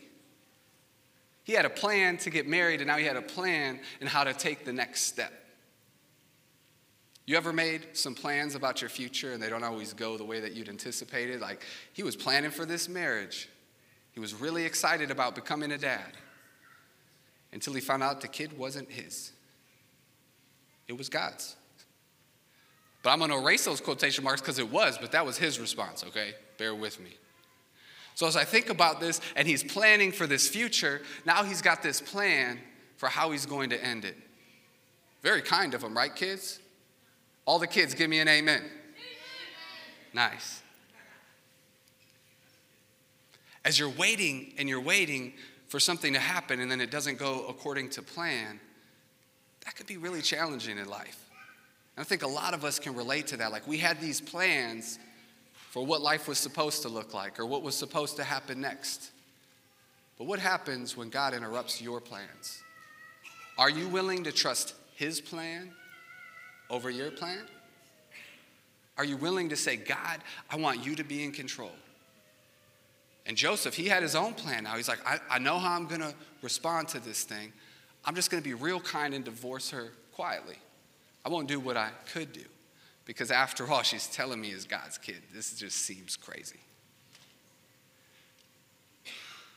He 1.43 1.51
had 1.51 1.65
a 1.65 1.69
plan 1.69 2.15
to 2.19 2.29
get 2.29 2.47
married, 2.47 2.79
and 2.79 2.87
now 2.87 2.95
he 2.95 3.05
had 3.05 3.17
a 3.17 3.21
plan 3.21 3.81
in 3.99 4.07
how 4.07 4.23
to 4.23 4.33
take 4.33 4.63
the 4.63 4.71
next 4.71 5.01
step. 5.01 5.41
You 7.25 7.37
ever 7.37 7.51
made 7.51 7.87
some 7.93 8.13
plans 8.13 8.53
about 8.53 8.81
your 8.81 8.89
future 8.89 9.33
and 9.33 9.41
they 9.41 9.49
don't 9.49 9.63
always 9.63 9.93
go 9.93 10.15
the 10.15 10.23
way 10.23 10.39
that 10.39 10.53
you'd 10.53 10.69
anticipated? 10.69 11.41
Like, 11.41 11.63
he 11.93 12.03
was 12.03 12.15
planning 12.15 12.51
for 12.51 12.65
this 12.65 12.87
marriage, 12.87 13.49
he 14.11 14.19
was 14.19 14.33
really 14.33 14.63
excited 14.63 15.11
about 15.11 15.35
becoming 15.35 15.71
a 15.71 15.77
dad 15.77 16.11
until 17.51 17.73
he 17.73 17.81
found 17.81 18.03
out 18.03 18.21
the 18.21 18.27
kid 18.27 18.57
wasn't 18.57 18.89
his, 18.91 19.31
it 20.87 20.97
was 20.97 21.09
God's. 21.09 21.55
But 23.01 23.11
I'm 23.11 23.19
going 23.19 23.29
to 23.29 23.37
erase 23.37 23.65
those 23.65 23.81
quotation 23.81 24.23
marks 24.23 24.41
because 24.41 24.57
it 24.57 24.71
was, 24.71 24.97
but 24.97 25.11
that 25.11 25.23
was 25.23 25.37
his 25.37 25.59
response, 25.59 26.03
okay? 26.07 26.33
Bear 26.57 26.73
with 26.73 26.99
me. 26.99 27.11
So 28.15 28.25
as 28.25 28.35
I 28.35 28.45
think 28.45 28.69
about 28.69 28.99
this 28.99 29.21
and 29.35 29.47
he's 29.47 29.63
planning 29.63 30.11
for 30.11 30.25
this 30.25 30.47
future, 30.47 31.01
now 31.23 31.43
he's 31.43 31.61
got 31.61 31.83
this 31.83 32.01
plan 32.01 32.59
for 32.97 33.07
how 33.07 33.29
he's 33.29 33.45
going 33.45 33.69
to 33.69 33.83
end 33.83 34.05
it. 34.05 34.17
Very 35.21 35.43
kind 35.43 35.75
of 35.75 35.83
him, 35.83 35.95
right, 35.95 36.15
kids? 36.15 36.59
All 37.45 37.59
the 37.59 37.67
kids, 37.67 37.93
give 37.93 38.09
me 38.09 38.19
an 38.19 38.27
amen. 38.27 38.57
amen. 38.57 38.69
Nice. 40.13 40.61
As 43.63 43.77
you're 43.79 43.89
waiting 43.89 44.53
and 44.57 44.67
you're 44.67 44.81
waiting 44.81 45.33
for 45.67 45.79
something 45.79 46.13
to 46.13 46.19
happen 46.19 46.59
and 46.59 46.71
then 46.71 46.81
it 46.81 46.91
doesn't 46.91 47.17
go 47.17 47.45
according 47.47 47.89
to 47.91 48.01
plan, 48.01 48.59
that 49.65 49.75
could 49.75 49.87
be 49.87 49.97
really 49.97 50.21
challenging 50.21 50.77
in 50.77 50.87
life. 50.87 51.29
And 51.95 52.03
I 52.03 52.07
think 52.07 52.23
a 52.23 52.27
lot 52.27 52.53
of 52.53 52.63
us 52.63 52.79
can 52.79 52.95
relate 52.95 53.27
to 53.27 53.37
that. 53.37 53.51
Like 53.51 53.67
we 53.67 53.77
had 53.77 54.01
these 54.01 54.21
plans 54.21 54.99
for 55.53 55.85
what 55.85 56.01
life 56.01 56.27
was 56.27 56.37
supposed 56.37 56.81
to 56.83 56.89
look 56.89 57.13
like 57.13 57.39
or 57.39 57.45
what 57.45 57.61
was 57.61 57.75
supposed 57.75 58.15
to 58.17 58.23
happen 58.23 58.61
next. 58.61 59.11
But 60.17 60.25
what 60.25 60.39
happens 60.39 60.95
when 60.95 61.09
God 61.09 61.33
interrupts 61.33 61.81
your 61.81 61.99
plans? 61.99 62.63
Are 63.57 63.69
you 63.69 63.87
willing 63.87 64.23
to 64.23 64.31
trust 64.31 64.73
His 64.95 65.19
plan 65.19 65.73
over 66.69 66.89
your 66.89 67.11
plan? 67.11 67.43
Are 68.97 69.05
you 69.05 69.17
willing 69.17 69.49
to 69.49 69.55
say, 69.55 69.75
God, 69.75 70.19
I 70.49 70.55
want 70.55 70.85
you 70.85 70.95
to 70.95 71.03
be 71.03 71.23
in 71.23 71.31
control? 71.31 71.71
And 73.25 73.35
Joseph, 73.35 73.73
he 73.73 73.87
had 73.87 74.03
his 74.03 74.15
own 74.15 74.33
plan 74.33 74.63
now. 74.65 74.75
He's 74.75 74.87
like, 74.87 75.05
I, 75.05 75.19
I 75.29 75.39
know 75.39 75.57
how 75.57 75.73
I'm 75.73 75.87
going 75.87 76.01
to 76.01 76.13
respond 76.41 76.87
to 76.89 76.99
this 76.99 77.23
thing. 77.23 77.51
I'm 78.05 78.15
just 78.15 78.29
going 78.29 78.41
to 78.41 78.47
be 78.47 78.53
real 78.53 78.79
kind 78.79 79.13
and 79.13 79.25
divorce 79.25 79.71
her 79.71 79.91
quietly. 80.13 80.57
I 81.25 81.29
won't 81.29 81.47
do 81.47 81.59
what 81.59 81.75
I 81.75 81.89
could 82.13 82.31
do 82.31 82.45
because, 83.03 83.31
after 83.31 83.67
all, 83.69 83.81
she's 83.81 84.07
telling 84.07 84.39
me 84.39 84.51
as 84.53 84.65
God's 84.65 84.99
kid. 84.99 85.23
This 85.33 85.57
just 85.57 85.77
seems 85.77 86.15
crazy. 86.15 86.59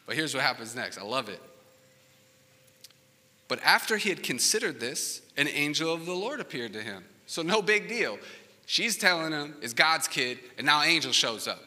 But 0.06 0.16
here's 0.16 0.34
what 0.34 0.42
happens 0.42 0.74
next. 0.74 0.96
I 0.96 1.02
love 1.02 1.28
it. 1.28 1.42
But 3.48 3.60
after 3.62 3.98
he 3.98 4.08
had 4.08 4.22
considered 4.22 4.80
this, 4.80 5.20
an 5.38 5.48
angel 5.48 5.94
of 5.94 6.04
the 6.04 6.12
Lord 6.12 6.40
appeared 6.40 6.74
to 6.74 6.82
him. 6.82 7.04
So, 7.26 7.40
no 7.40 7.62
big 7.62 7.88
deal. 7.88 8.18
She's 8.66 8.98
telling 8.98 9.32
him 9.32 9.54
it's 9.62 9.72
God's 9.72 10.08
kid, 10.08 10.38
and 10.58 10.66
now 10.66 10.82
an 10.82 10.88
angel 10.88 11.12
shows 11.12 11.48
up. 11.48 11.62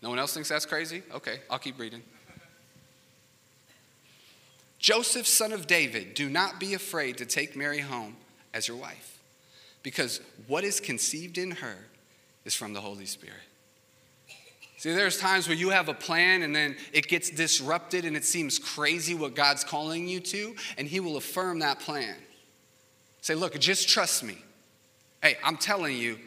No 0.00 0.08
one 0.08 0.18
else 0.18 0.32
thinks 0.32 0.48
that's 0.48 0.64
crazy? 0.64 1.02
Okay, 1.12 1.40
I'll 1.50 1.58
keep 1.58 1.78
reading. 1.78 2.02
Joseph, 4.78 5.26
son 5.26 5.52
of 5.52 5.66
David, 5.66 6.14
do 6.14 6.30
not 6.30 6.58
be 6.58 6.72
afraid 6.72 7.18
to 7.18 7.26
take 7.26 7.54
Mary 7.54 7.80
home 7.80 8.16
as 8.54 8.66
your 8.66 8.78
wife, 8.78 9.18
because 9.82 10.22
what 10.46 10.64
is 10.64 10.80
conceived 10.80 11.36
in 11.36 11.50
her 11.50 11.76
is 12.46 12.54
from 12.54 12.72
the 12.72 12.80
Holy 12.80 13.04
Spirit. 13.04 13.36
See, 14.80 14.94
there's 14.94 15.18
times 15.18 15.46
where 15.46 15.58
you 15.58 15.68
have 15.68 15.90
a 15.90 15.92
plan 15.92 16.40
and 16.40 16.56
then 16.56 16.74
it 16.94 17.06
gets 17.06 17.28
disrupted 17.28 18.06
and 18.06 18.16
it 18.16 18.24
seems 18.24 18.58
crazy 18.58 19.14
what 19.14 19.34
God's 19.34 19.62
calling 19.62 20.08
you 20.08 20.20
to, 20.20 20.56
and 20.78 20.88
He 20.88 21.00
will 21.00 21.18
affirm 21.18 21.58
that 21.58 21.80
plan. 21.80 22.16
Say, 23.20 23.34
look, 23.34 23.58
just 23.58 23.90
trust 23.90 24.24
me. 24.24 24.38
Hey, 25.22 25.36
I'm 25.44 25.58
telling 25.58 25.98
you, 25.98 26.18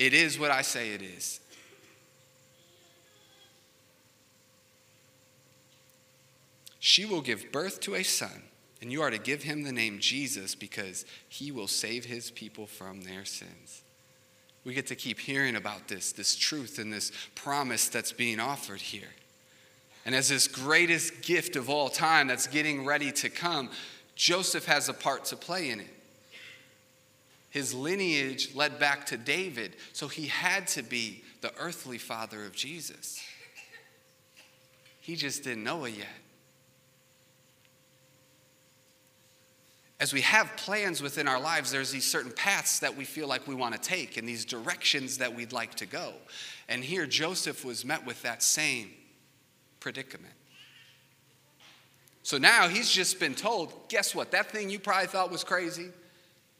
it 0.00 0.14
is 0.14 0.36
what 0.36 0.50
I 0.50 0.62
say 0.62 0.94
it 0.94 1.00
is. 1.00 1.38
She 6.80 7.04
will 7.04 7.22
give 7.22 7.52
birth 7.52 7.78
to 7.82 7.94
a 7.94 8.02
son, 8.02 8.42
and 8.80 8.90
you 8.90 9.00
are 9.02 9.10
to 9.10 9.18
give 9.18 9.44
him 9.44 9.62
the 9.62 9.70
name 9.70 10.00
Jesus 10.00 10.56
because 10.56 11.04
he 11.28 11.52
will 11.52 11.68
save 11.68 12.06
his 12.06 12.32
people 12.32 12.66
from 12.66 13.02
their 13.02 13.24
sins. 13.24 13.84
We 14.64 14.74
get 14.74 14.86
to 14.88 14.96
keep 14.96 15.18
hearing 15.18 15.56
about 15.56 15.88
this, 15.88 16.12
this 16.12 16.36
truth 16.36 16.78
and 16.78 16.92
this 16.92 17.10
promise 17.34 17.88
that's 17.88 18.12
being 18.12 18.38
offered 18.38 18.80
here. 18.80 19.08
And 20.04 20.14
as 20.14 20.28
this 20.28 20.48
greatest 20.48 21.22
gift 21.22 21.56
of 21.56 21.68
all 21.68 21.88
time 21.88 22.28
that's 22.28 22.46
getting 22.46 22.84
ready 22.84 23.12
to 23.12 23.28
come, 23.28 23.70
Joseph 24.14 24.66
has 24.66 24.88
a 24.88 24.94
part 24.94 25.24
to 25.26 25.36
play 25.36 25.70
in 25.70 25.80
it. 25.80 25.94
His 27.50 27.74
lineage 27.74 28.54
led 28.54 28.78
back 28.78 29.06
to 29.06 29.16
David, 29.16 29.76
so 29.92 30.08
he 30.08 30.26
had 30.26 30.66
to 30.68 30.82
be 30.82 31.22
the 31.40 31.52
earthly 31.58 31.98
father 31.98 32.44
of 32.44 32.52
Jesus. 32.52 33.20
He 35.00 35.16
just 35.16 35.44
didn't 35.44 35.64
know 35.64 35.84
it 35.84 35.94
yet. 35.98 36.21
As 40.02 40.12
we 40.12 40.22
have 40.22 40.56
plans 40.56 41.00
within 41.00 41.28
our 41.28 41.38
lives, 41.38 41.70
there's 41.70 41.92
these 41.92 42.04
certain 42.04 42.32
paths 42.32 42.80
that 42.80 42.96
we 42.96 43.04
feel 43.04 43.28
like 43.28 43.46
we 43.46 43.54
want 43.54 43.72
to 43.72 43.80
take 43.80 44.16
and 44.16 44.28
these 44.28 44.44
directions 44.44 45.18
that 45.18 45.32
we'd 45.32 45.52
like 45.52 45.76
to 45.76 45.86
go. 45.86 46.14
And 46.68 46.82
here, 46.82 47.06
Joseph 47.06 47.64
was 47.64 47.84
met 47.84 48.04
with 48.04 48.20
that 48.22 48.42
same 48.42 48.90
predicament. 49.78 50.34
So 52.24 52.36
now 52.36 52.66
he's 52.66 52.90
just 52.90 53.20
been 53.20 53.36
told 53.36 53.72
guess 53.88 54.12
what? 54.12 54.32
That 54.32 54.50
thing 54.50 54.70
you 54.70 54.80
probably 54.80 55.06
thought 55.06 55.30
was 55.30 55.44
crazy 55.44 55.90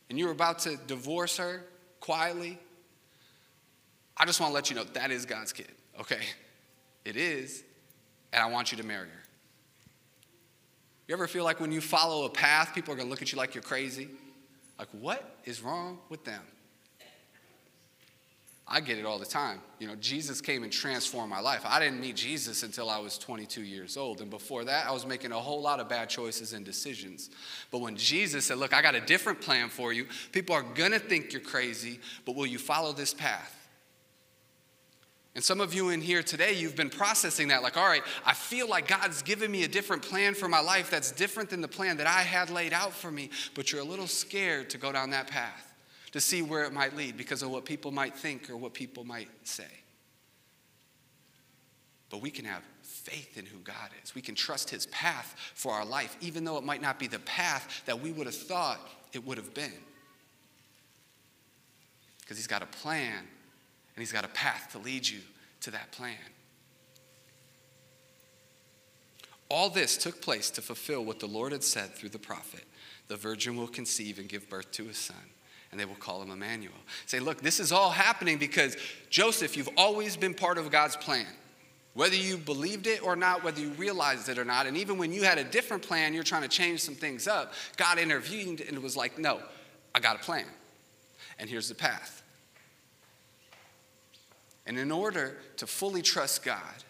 and 0.09 0.17
you 0.17 0.27
were 0.27 0.33
about 0.33 0.61
to 0.61 0.77
divorce 0.87 1.39
her 1.39 1.65
quietly. 1.99 2.61
I 4.17 4.25
just 4.25 4.39
want 4.39 4.51
to 4.51 4.55
let 4.55 4.71
you 4.71 4.77
know 4.77 4.85
that 4.85 5.11
is 5.11 5.27
God's 5.27 5.53
kid, 5.53 5.73
okay? 5.99 6.21
It 7.05 7.17
is, 7.17 7.65
and 8.33 8.41
I 8.41 8.47
want 8.47 8.71
you 8.71 8.79
to 8.79 8.87
marry 8.87 9.09
her. 9.09 9.22
You 11.13 11.19
ever 11.19 11.29
feel 11.29 11.45
like 11.45 11.61
when 11.61 11.73
you 11.73 11.83
follow 11.83 12.25
a 12.25 12.31
path, 12.31 12.75
people 12.75 12.95
are 12.95 12.97
going 12.97 13.07
to 13.07 13.11
look 13.11 13.21
at 13.21 13.33
you 13.33 13.37
like 13.37 13.55
you're 13.55 13.61
crazy? 13.61 14.09
Like, 14.79 14.89
what 14.93 15.37
is 15.45 15.61
wrong 15.61 15.99
with 16.09 16.25
them? 16.25 16.41
I 18.67 18.81
get 18.81 18.97
it 18.97 19.05
all 19.05 19.19
the 19.19 19.27
time. 19.27 19.61
You 19.79 19.89
know, 19.89 19.95
Jesus 19.97 20.41
came 20.41 20.63
and 20.63 20.73
transformed 20.73 21.29
my 21.29 21.41
life. 21.41 21.67
I 21.67 21.81
didn't 21.81 22.01
meet 22.01 22.17
Jesus 22.17 22.63
until 22.63 22.89
I 22.89 22.99
was 22.99 23.19
22 23.19 23.61
years 23.61 23.99
old. 23.99 24.23
And 24.23 24.31
before 24.31 24.65
that, 24.65 24.87
I 24.87 24.93
was 24.93 25.05
making 25.05 25.33
a 25.33 25.39
whole 25.39 25.61
lot 25.61 25.81
of 25.81 25.89
bad 25.91 26.09
choices 26.09 26.55
and 26.55 26.65
decisions. 26.65 27.29
But 27.71 27.83
when 27.83 27.95
Jesus 27.95 28.47
said, 28.47 28.57
Look, 28.57 28.73
I 28.73 28.81
got 28.81 28.95
a 28.95 29.01
different 29.03 29.43
plan 29.43 29.69
for 29.69 29.93
you, 29.93 30.07
people 30.33 30.57
are 30.57 30.63
going 30.63 30.93
to 30.93 30.99
think 30.99 31.35
you're 31.35 31.43
crazy, 31.43 32.01
but 32.25 32.37
will 32.37 32.47
you 32.47 32.59
follow 32.59 32.95
this 32.95 33.13
path? 33.13 33.62
And 35.35 35.43
some 35.43 35.63
of 35.63 35.73
you 35.73 35.89
in 35.89 36.03
here 36.03 36.23
today, 36.23 36.53
you've 36.53 36.77
been 36.77 36.91
processing 36.91 37.49
that 37.49 37.63
like, 37.63 37.79
all 37.79 37.87
right, 37.87 38.03
I 38.27 38.35
feel 38.35 38.69
like 38.69 38.87
God's 38.87 39.23
given 39.23 39.51
me 39.51 39.65
a 39.65 39.69
different 39.69 40.03
plan 40.03 40.35
for 40.35 40.47
my 40.47 40.61
life 40.61 40.91
that's 40.91 41.11
different 41.11 41.49
than 41.49 41.63
the 41.63 41.69
plan 41.69 41.97
that 41.97 42.07
I 42.07 42.21
had 42.21 42.51
laid 42.51 42.75
out 42.75 42.93
for 42.93 43.11
me, 43.11 43.31
but 43.55 43.73
you're 43.73 43.81
a 43.81 43.85
little 43.85 44.07
scared 44.07 44.69
to 44.71 44.79
go 44.79 44.93
down 44.93 45.11
that 45.11 45.29
path 45.29 45.73
to 46.13 46.21
see 46.21 46.43
where 46.43 46.65
it 46.65 46.73
might 46.73 46.95
lead 46.95 47.17
because 47.17 47.43
of 47.43 47.51
what 47.51 47.65
people 47.65 47.91
might 47.91 48.15
think 48.15 48.51
or 48.51 48.57
what 48.59 48.75
people 48.75 49.05
might 49.05 49.31
say. 49.45 49.65
But 52.11 52.21
we 52.21 52.31
can 52.31 52.45
have 52.45 52.63
faith 52.83 53.39
in 53.39 53.47
who 53.47 53.59
God 53.61 53.89
is. 54.05 54.15
We 54.15 54.21
can 54.21 54.35
trust 54.35 54.69
His 54.69 54.85
path 54.87 55.35
for 55.55 55.73
our 55.73 55.87
life, 55.87 56.15
even 56.21 56.45
though 56.45 56.59
it 56.59 56.65
might 56.65 56.83
not 56.83 56.99
be 56.99 57.07
the 57.07 57.21
path 57.21 57.83
that 57.87 57.99
we 57.99 58.13
would 58.13 58.27
have 58.27 58.37
thought 58.37 58.79
it 59.15 59.27
would 59.27 59.39
have 59.39 59.55
been. 59.55 59.73
Because 62.21 62.37
He's 62.37 62.47
got 62.47 62.63
a 62.63 62.67
plan 62.67 63.27
and 63.95 64.03
He's 64.03 64.13
got 64.13 64.25
a 64.25 64.29
path 64.29 64.69
to 64.73 64.79
lead 64.79 65.09
you 65.09 65.21
to 65.61 65.71
that 65.71 65.93
plan. 65.93 66.17
All 69.49 69.69
this 69.69 69.99
took 69.99 70.23
place 70.23 70.51
to 70.53 70.63
fulfill 70.63 71.05
what 71.05 71.21
the 71.21 71.27
Lord 71.27 71.53
had 71.53 71.63
said 71.63 71.95
through 71.95 72.09
the 72.09 72.19
prophet 72.19 72.65
the 73.09 73.17
virgin 73.17 73.57
will 73.57 73.69
conceive 73.69 74.19
and 74.19 74.27
give 74.27 74.49
birth 74.49 74.71
to 74.73 74.89
a 74.89 74.95
son, 74.95 75.17
and 75.71 75.79
they 75.79 75.85
will 75.85 75.95
call 75.97 76.23
him 76.23 76.31
Emmanuel. 76.31 76.73
Say, 77.05 77.21
look, 77.21 77.43
this 77.43 77.61
is 77.61 77.71
all 77.71 77.91
happening 77.91 78.39
because 78.39 78.79
Joseph, 79.11 79.55
you've 79.55 79.69
always 79.77 80.17
been 80.17 80.33
part 80.33 80.57
of 80.57 80.71
God's 80.71 80.97
plan. 80.97 81.27
Whether 81.93 82.17
you 82.17 82.39
believed 82.39 82.87
it 82.87 83.03
or 83.03 83.17
not, 83.17 83.45
whether 83.45 83.61
you 83.61 83.69
realized 83.73 84.31
it 84.31 84.39
or 84.39 84.47
not, 84.47 84.67
and 84.67 84.79
even 84.79 84.97
when 84.97 85.13
you 85.13 85.25
had 85.25 85.37
a 85.37 85.45
different 85.45 85.83
plan, 85.83 86.15
you're 86.15 86.23
trying 86.23 86.41
to 86.41 86.49
change 86.49 86.81
some 86.81 86.95
things 86.95 87.29
up, 87.29 87.53
God 87.77 87.99
intervened 87.99 88.63
and 88.63 88.83
was 88.83 88.97
like, 88.97 89.19
no, 89.19 89.43
I 89.95 90.01
got 90.01 90.17
a 90.17 90.21
plan. 90.21 90.47
And 91.39 91.51
here's 91.51 91.69
the 91.69 91.75
path. 91.75 92.22
And 94.67 94.79
in 94.79 94.93
order 94.93 95.37
to 95.57 95.67
fully 95.67 96.03
trust 96.03 96.45
God, 96.45 96.85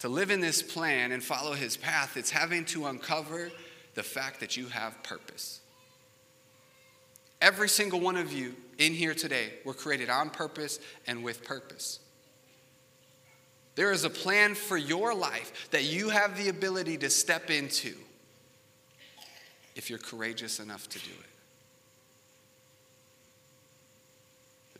to 0.00 0.08
live 0.08 0.30
in 0.30 0.40
this 0.40 0.62
plan 0.62 1.12
and 1.12 1.22
follow 1.22 1.52
his 1.52 1.76
path, 1.76 2.16
it's 2.16 2.30
having 2.30 2.64
to 2.66 2.86
uncover 2.86 3.50
the 3.94 4.02
fact 4.02 4.40
that 4.40 4.56
you 4.56 4.66
have 4.66 5.02
purpose. 5.02 5.60
Every 7.40 7.68
single 7.68 8.00
one 8.00 8.16
of 8.16 8.32
you 8.32 8.54
in 8.78 8.92
here 8.92 9.14
today 9.14 9.52
were 9.64 9.74
created 9.74 10.10
on 10.10 10.30
purpose 10.30 10.80
and 11.06 11.22
with 11.22 11.44
purpose. 11.44 12.00
There 13.74 13.92
is 13.92 14.04
a 14.04 14.10
plan 14.10 14.54
for 14.54 14.76
your 14.76 15.14
life 15.14 15.68
that 15.70 15.84
you 15.84 16.08
have 16.08 16.36
the 16.36 16.48
ability 16.48 16.96
to 16.98 17.10
step 17.10 17.50
into 17.50 17.94
if 19.74 19.90
you're 19.90 19.98
courageous 19.98 20.60
enough 20.60 20.88
to 20.88 20.98
do 20.98 21.10
it. 21.10 21.35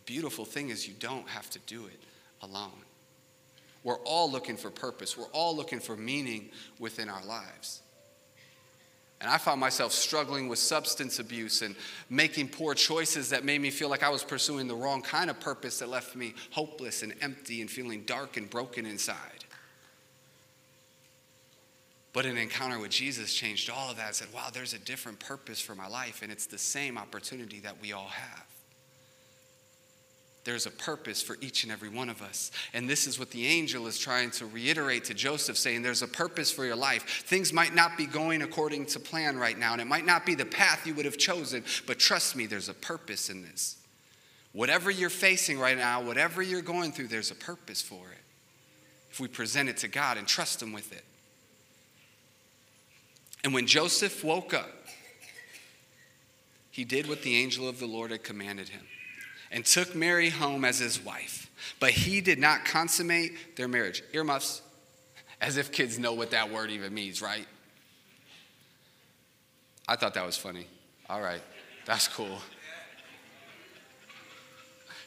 Beautiful 0.06 0.44
thing 0.44 0.70
is 0.70 0.88
you 0.88 0.94
don't 0.98 1.28
have 1.28 1.50
to 1.50 1.58
do 1.66 1.86
it 1.86 2.00
alone. 2.42 2.70
We're 3.84 3.98
all 3.98 4.30
looking 4.30 4.56
for 4.56 4.70
purpose, 4.70 5.16
we're 5.16 5.24
all 5.32 5.54
looking 5.54 5.80
for 5.80 5.96
meaning 5.96 6.50
within 6.78 7.08
our 7.08 7.24
lives. 7.24 7.82
And 9.20 9.30
I 9.30 9.38
found 9.38 9.60
myself 9.60 9.92
struggling 9.92 10.48
with 10.48 10.58
substance 10.58 11.18
abuse 11.18 11.62
and 11.62 11.74
making 12.10 12.48
poor 12.48 12.74
choices 12.74 13.30
that 13.30 13.44
made 13.44 13.62
me 13.62 13.70
feel 13.70 13.88
like 13.88 14.02
I 14.02 14.10
was 14.10 14.22
pursuing 14.22 14.68
the 14.68 14.74
wrong 14.74 15.00
kind 15.00 15.30
of 15.30 15.40
purpose 15.40 15.78
that 15.78 15.88
left 15.88 16.14
me 16.14 16.34
hopeless 16.50 17.02
and 17.02 17.14
empty 17.22 17.62
and 17.62 17.70
feeling 17.70 18.02
dark 18.02 18.36
and 18.36 18.48
broken 18.50 18.84
inside. 18.84 19.44
But 22.12 22.26
an 22.26 22.36
encounter 22.36 22.78
with 22.78 22.90
Jesus 22.90 23.34
changed 23.34 23.70
all 23.70 23.90
of 23.90 23.96
that. 23.96 24.08
I 24.08 24.12
said, 24.12 24.28
wow, 24.34 24.48
there's 24.52 24.74
a 24.74 24.78
different 24.78 25.20
purpose 25.20 25.60
for 25.60 25.74
my 25.74 25.86
life, 25.86 26.20
and 26.22 26.32
it's 26.32 26.46
the 26.46 26.58
same 26.58 26.96
opportunity 26.96 27.60
that 27.60 27.80
we 27.80 27.92
all 27.92 28.08
have. 28.08 28.45
There's 30.46 30.64
a 30.64 30.70
purpose 30.70 31.20
for 31.20 31.36
each 31.40 31.64
and 31.64 31.72
every 31.72 31.88
one 31.88 32.08
of 32.08 32.22
us. 32.22 32.52
And 32.72 32.88
this 32.88 33.08
is 33.08 33.18
what 33.18 33.32
the 33.32 33.44
angel 33.48 33.88
is 33.88 33.98
trying 33.98 34.30
to 34.30 34.46
reiterate 34.46 35.02
to 35.06 35.14
Joseph, 35.14 35.58
saying, 35.58 35.82
There's 35.82 36.02
a 36.02 36.06
purpose 36.06 36.52
for 36.52 36.64
your 36.64 36.76
life. 36.76 37.24
Things 37.26 37.52
might 37.52 37.74
not 37.74 37.96
be 37.98 38.06
going 38.06 38.42
according 38.42 38.86
to 38.86 39.00
plan 39.00 39.38
right 39.38 39.58
now, 39.58 39.72
and 39.72 39.82
it 39.82 39.88
might 39.88 40.06
not 40.06 40.24
be 40.24 40.36
the 40.36 40.44
path 40.44 40.86
you 40.86 40.94
would 40.94 41.04
have 41.04 41.18
chosen, 41.18 41.64
but 41.84 41.98
trust 41.98 42.36
me, 42.36 42.46
there's 42.46 42.68
a 42.68 42.74
purpose 42.74 43.28
in 43.28 43.42
this. 43.42 43.76
Whatever 44.52 44.88
you're 44.88 45.10
facing 45.10 45.58
right 45.58 45.76
now, 45.76 46.00
whatever 46.00 46.40
you're 46.42 46.62
going 46.62 46.92
through, 46.92 47.08
there's 47.08 47.32
a 47.32 47.34
purpose 47.34 47.82
for 47.82 48.06
it. 48.12 48.22
If 49.10 49.18
we 49.18 49.26
present 49.26 49.68
it 49.68 49.78
to 49.78 49.88
God 49.88 50.16
and 50.16 50.28
trust 50.28 50.62
Him 50.62 50.72
with 50.72 50.92
it. 50.92 51.04
And 53.42 53.52
when 53.52 53.66
Joseph 53.66 54.22
woke 54.22 54.54
up, 54.54 54.70
he 56.70 56.84
did 56.84 57.08
what 57.08 57.22
the 57.22 57.34
angel 57.36 57.68
of 57.68 57.80
the 57.80 57.86
Lord 57.86 58.10
had 58.12 58.22
commanded 58.22 58.68
him 58.68 58.82
and 59.50 59.64
took 59.64 59.94
Mary 59.94 60.30
home 60.30 60.64
as 60.64 60.78
his 60.78 61.02
wife. 61.02 61.50
But 61.80 61.90
he 61.90 62.20
did 62.20 62.38
not 62.38 62.64
consummate 62.64 63.56
their 63.56 63.68
marriage. 63.68 64.02
Earmuffs, 64.12 64.62
as 65.40 65.56
if 65.56 65.72
kids 65.72 65.98
know 65.98 66.12
what 66.12 66.30
that 66.30 66.50
word 66.50 66.70
even 66.70 66.92
means, 66.94 67.20
right? 67.20 67.46
I 69.88 69.96
thought 69.96 70.14
that 70.14 70.26
was 70.26 70.36
funny. 70.36 70.66
All 71.08 71.20
right, 71.20 71.42
that's 71.84 72.08
cool. 72.08 72.38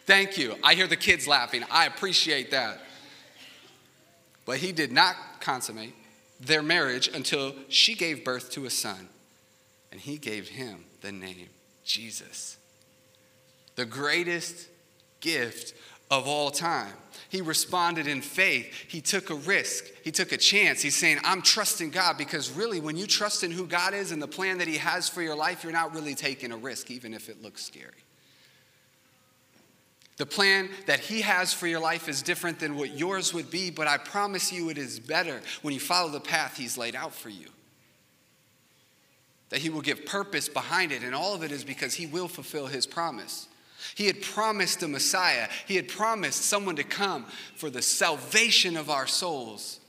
Thank 0.05 0.37
you. 0.37 0.55
I 0.63 0.73
hear 0.73 0.87
the 0.87 0.95
kids 0.95 1.27
laughing. 1.27 1.63
I 1.69 1.85
appreciate 1.85 2.51
that. 2.51 2.81
But 4.45 4.57
he 4.57 4.71
did 4.71 4.91
not 4.91 5.15
consummate 5.39 5.93
their 6.39 6.63
marriage 6.63 7.09
until 7.09 7.53
she 7.67 7.93
gave 7.93 8.23
birth 8.23 8.49
to 8.51 8.65
a 8.65 8.69
son, 8.69 9.09
and 9.91 9.99
he 9.99 10.17
gave 10.17 10.49
him 10.49 10.85
the 11.01 11.11
name 11.11 11.49
Jesus. 11.83 12.57
The 13.79 13.85
greatest 13.85 14.67
gift 15.21 15.73
of 16.11 16.27
all 16.27 16.51
time. 16.51 16.91
He 17.29 17.39
responded 17.39 18.07
in 18.07 18.21
faith. 18.21 18.73
He 18.89 18.99
took 18.99 19.29
a 19.29 19.35
risk. 19.35 19.85
He 20.03 20.11
took 20.11 20.33
a 20.33 20.37
chance. 20.37 20.81
He's 20.81 20.97
saying, 20.97 21.19
I'm 21.23 21.41
trusting 21.41 21.91
God 21.91 22.17
because 22.17 22.51
really, 22.51 22.81
when 22.81 22.97
you 22.97 23.07
trust 23.07 23.41
in 23.41 23.51
who 23.51 23.65
God 23.65 23.93
is 23.93 24.11
and 24.11 24.21
the 24.21 24.27
plan 24.27 24.57
that 24.57 24.67
He 24.67 24.75
has 24.75 25.07
for 25.07 25.21
your 25.21 25.37
life, 25.37 25.63
you're 25.63 25.71
not 25.71 25.95
really 25.95 26.13
taking 26.13 26.51
a 26.51 26.57
risk, 26.57 26.91
even 26.91 27.13
if 27.13 27.29
it 27.29 27.41
looks 27.41 27.63
scary. 27.63 28.03
The 30.17 30.25
plan 30.25 30.67
that 30.85 30.99
He 30.99 31.21
has 31.21 31.53
for 31.53 31.65
your 31.65 31.79
life 31.79 32.09
is 32.09 32.21
different 32.21 32.59
than 32.59 32.75
what 32.75 32.97
yours 32.97 33.33
would 33.33 33.49
be, 33.49 33.69
but 33.69 33.87
I 33.87 33.97
promise 33.97 34.51
you 34.51 34.69
it 34.69 34.77
is 34.77 34.99
better 34.99 35.39
when 35.61 35.73
you 35.73 35.79
follow 35.79 36.09
the 36.09 36.19
path 36.19 36.57
He's 36.57 36.77
laid 36.77 36.97
out 36.97 37.13
for 37.13 37.29
you. 37.29 37.47
That 39.51 39.59
He 39.59 39.69
will 39.69 39.79
give 39.79 40.05
purpose 40.05 40.49
behind 40.49 40.91
it, 40.91 41.01
and 41.01 41.15
all 41.15 41.33
of 41.33 41.43
it 41.43 41.53
is 41.53 41.63
because 41.63 41.93
He 41.93 42.07
will 42.07 42.27
fulfill 42.27 42.67
His 42.67 42.85
promise. 42.85 43.47
He 43.95 44.07
had 44.07 44.21
promised 44.21 44.83
a 44.83 44.87
Messiah, 44.87 45.47
He 45.67 45.75
had 45.75 45.87
promised 45.87 46.41
someone 46.41 46.75
to 46.75 46.83
come 46.83 47.25
for 47.55 47.69
the 47.69 47.81
salvation 47.81 48.77
of 48.77 48.89
our 48.89 49.07
souls, 49.07 49.79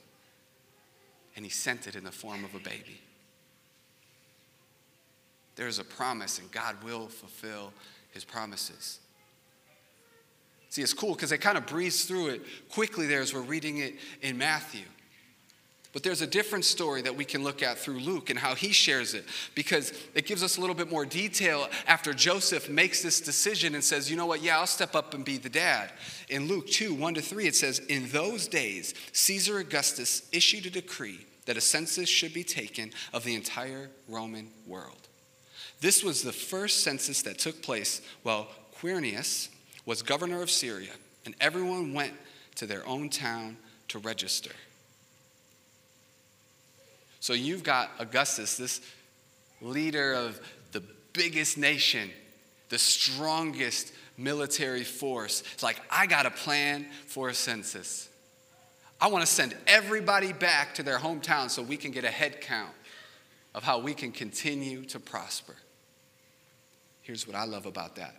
and 1.37 1.44
He 1.44 1.50
sent 1.50 1.87
it 1.87 1.97
in 1.97 2.04
the 2.04 2.12
form 2.12 2.44
of 2.44 2.54
a 2.54 2.61
baby. 2.61 3.00
There 5.56 5.68
is 5.68 5.78
a 5.78 5.85
promise, 5.85 6.38
and 6.38 6.50
God 6.50 6.82
will 6.82 7.09
fulfill 7.09 7.73
His 8.12 8.25
promises. 8.25 9.00
See, 10.70 10.82
it's 10.82 10.94
cool 10.94 11.14
because 11.14 11.30
they 11.30 11.38
kind 11.38 11.59
of 11.59 11.66
breeze 11.66 12.04
through 12.04 12.28
it 12.28 12.42
quickly 12.70 13.06
there 13.06 13.20
as 13.20 13.35
we're 13.35 13.40
reading 13.40 13.78
it 13.78 13.94
in 14.23 14.38
Matthew. 14.38 14.85
But 15.92 16.04
there's 16.04 16.23
a 16.23 16.26
different 16.26 16.64
story 16.64 17.02
that 17.02 17.16
we 17.16 17.25
can 17.25 17.42
look 17.42 17.64
at 17.64 17.76
through 17.76 17.99
Luke 17.99 18.30
and 18.30 18.38
how 18.38 18.54
he 18.54 18.70
shares 18.70 19.12
it 19.12 19.25
because 19.56 19.92
it 20.14 20.25
gives 20.25 20.44
us 20.44 20.56
a 20.56 20.61
little 20.61 20.76
bit 20.76 20.88
more 20.88 21.04
detail 21.04 21.68
after 21.88 22.12
Joseph 22.12 22.68
makes 22.68 23.02
this 23.02 23.20
decision 23.20 23.75
and 23.75 23.82
says, 23.82 24.09
you 24.09 24.16
know 24.16 24.26
what, 24.26 24.40
yeah, 24.40 24.61
I'll 24.61 24.68
step 24.68 24.94
up 24.94 25.14
and 25.14 25.25
be 25.25 25.37
the 25.37 25.49
dad. 25.49 25.90
In 26.28 26.47
Luke 26.47 26.68
2 26.68 26.94
1 26.94 27.14
to 27.14 27.20
3, 27.20 27.47
it 27.49 27.56
says, 27.56 27.80
In 27.80 28.09
those 28.11 28.47
days, 28.47 28.94
Caesar 29.12 29.59
Augustus 29.59 30.28
issued 30.32 30.66
a 30.66 30.70
decree 30.70 31.26
that 31.47 31.56
a 31.56 31.61
census 31.61 32.09
should 32.09 32.32
be 32.32 32.44
taken 32.44 32.92
of 33.12 33.25
the 33.25 33.35
entire 33.35 33.90
Roman 34.06 34.49
world. 34.68 35.09
This 35.80 36.04
was 36.04 36.23
the 36.23 36.32
first 36.32 36.85
census 36.85 37.23
that 37.23 37.40
took 37.40 37.62
place 37.62 38.00
while 38.23 38.47
Quirinius 38.78 39.49
was 39.87 40.02
governor 40.02 40.42
of 40.42 40.50
Syria, 40.50 40.92
and 41.25 41.35
everyone 41.40 41.94
went 41.94 42.12
to 42.56 42.66
their 42.66 42.87
own 42.87 43.09
town 43.09 43.56
to 43.88 43.99
register. 43.99 44.52
So 47.21 47.35
you've 47.35 47.62
got 47.62 47.91
Augustus, 47.99 48.57
this 48.57 48.81
leader 49.61 50.15
of 50.15 50.41
the 50.73 50.83
biggest 51.12 51.59
nation, 51.59 52.11
the 52.71 52.79
strongest 52.79 53.93
military 54.17 54.85
force. 54.85 55.43
It's 55.53 55.62
like, 55.62 55.81
I 55.91 56.07
got 56.07 56.27
a 56.27 56.31
plan 56.31 56.87
for 57.07 57.29
a 57.29 57.35
census. 57.35 58.09
I 59.00 59.09
want 59.09 59.25
to 59.25 59.33
send 59.33 59.57
everybody 59.67 60.33
back 60.33 60.75
to 60.75 60.83
their 60.83 60.99
hometown 60.99 61.50
so 61.50 61.62
we 61.62 61.77
can 61.77 61.91
get 61.91 62.05
a 62.05 62.11
head 62.11 62.41
count 62.41 62.75
of 63.55 63.65
how 63.65 63.79
we 63.79 63.95
can 63.95 64.12
continue 64.12 64.85
to 64.87 65.00
prosper. 65.00 65.57
Here's 67.03 67.27
what 67.27 67.37
I 67.37 67.45
love 67.45 67.67
about 67.67 67.97
that 67.97 68.17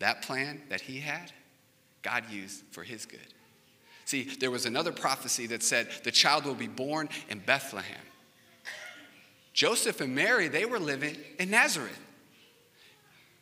that 0.00 0.22
plan 0.22 0.60
that 0.70 0.80
he 0.80 0.98
had, 0.98 1.32
God 2.02 2.24
used 2.28 2.64
for 2.72 2.82
his 2.82 3.06
good. 3.06 3.20
See, 4.06 4.24
there 4.40 4.50
was 4.50 4.66
another 4.66 4.90
prophecy 4.90 5.46
that 5.46 5.62
said 5.62 5.88
the 6.02 6.10
child 6.10 6.44
will 6.44 6.54
be 6.54 6.66
born 6.66 7.08
in 7.28 7.38
Bethlehem. 7.38 7.96
Joseph 9.54 10.00
and 10.00 10.14
Mary, 10.14 10.48
they 10.48 10.66
were 10.66 10.80
living 10.80 11.16
in 11.38 11.48
Nazareth. 11.48 11.98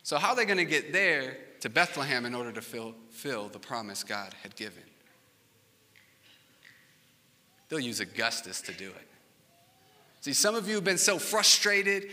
So, 0.03 0.17
how 0.17 0.29
are 0.29 0.35
they 0.35 0.45
going 0.45 0.57
to 0.57 0.65
get 0.65 0.93
there 0.93 1.37
to 1.61 1.69
Bethlehem 1.69 2.25
in 2.25 2.35
order 2.35 2.51
to 2.51 2.61
fulfill 2.61 3.49
the 3.49 3.59
promise 3.59 4.03
God 4.03 4.33
had 4.43 4.55
given? 4.55 4.83
They'll 7.67 7.79
use 7.79 7.99
Augustus 7.99 8.61
to 8.61 8.73
do 8.73 8.89
it. 8.89 9.07
See, 10.21 10.33
some 10.33 10.55
of 10.55 10.69
you 10.69 10.75
have 10.75 10.83
been 10.83 10.99
so 10.99 11.17
frustrated 11.17 12.09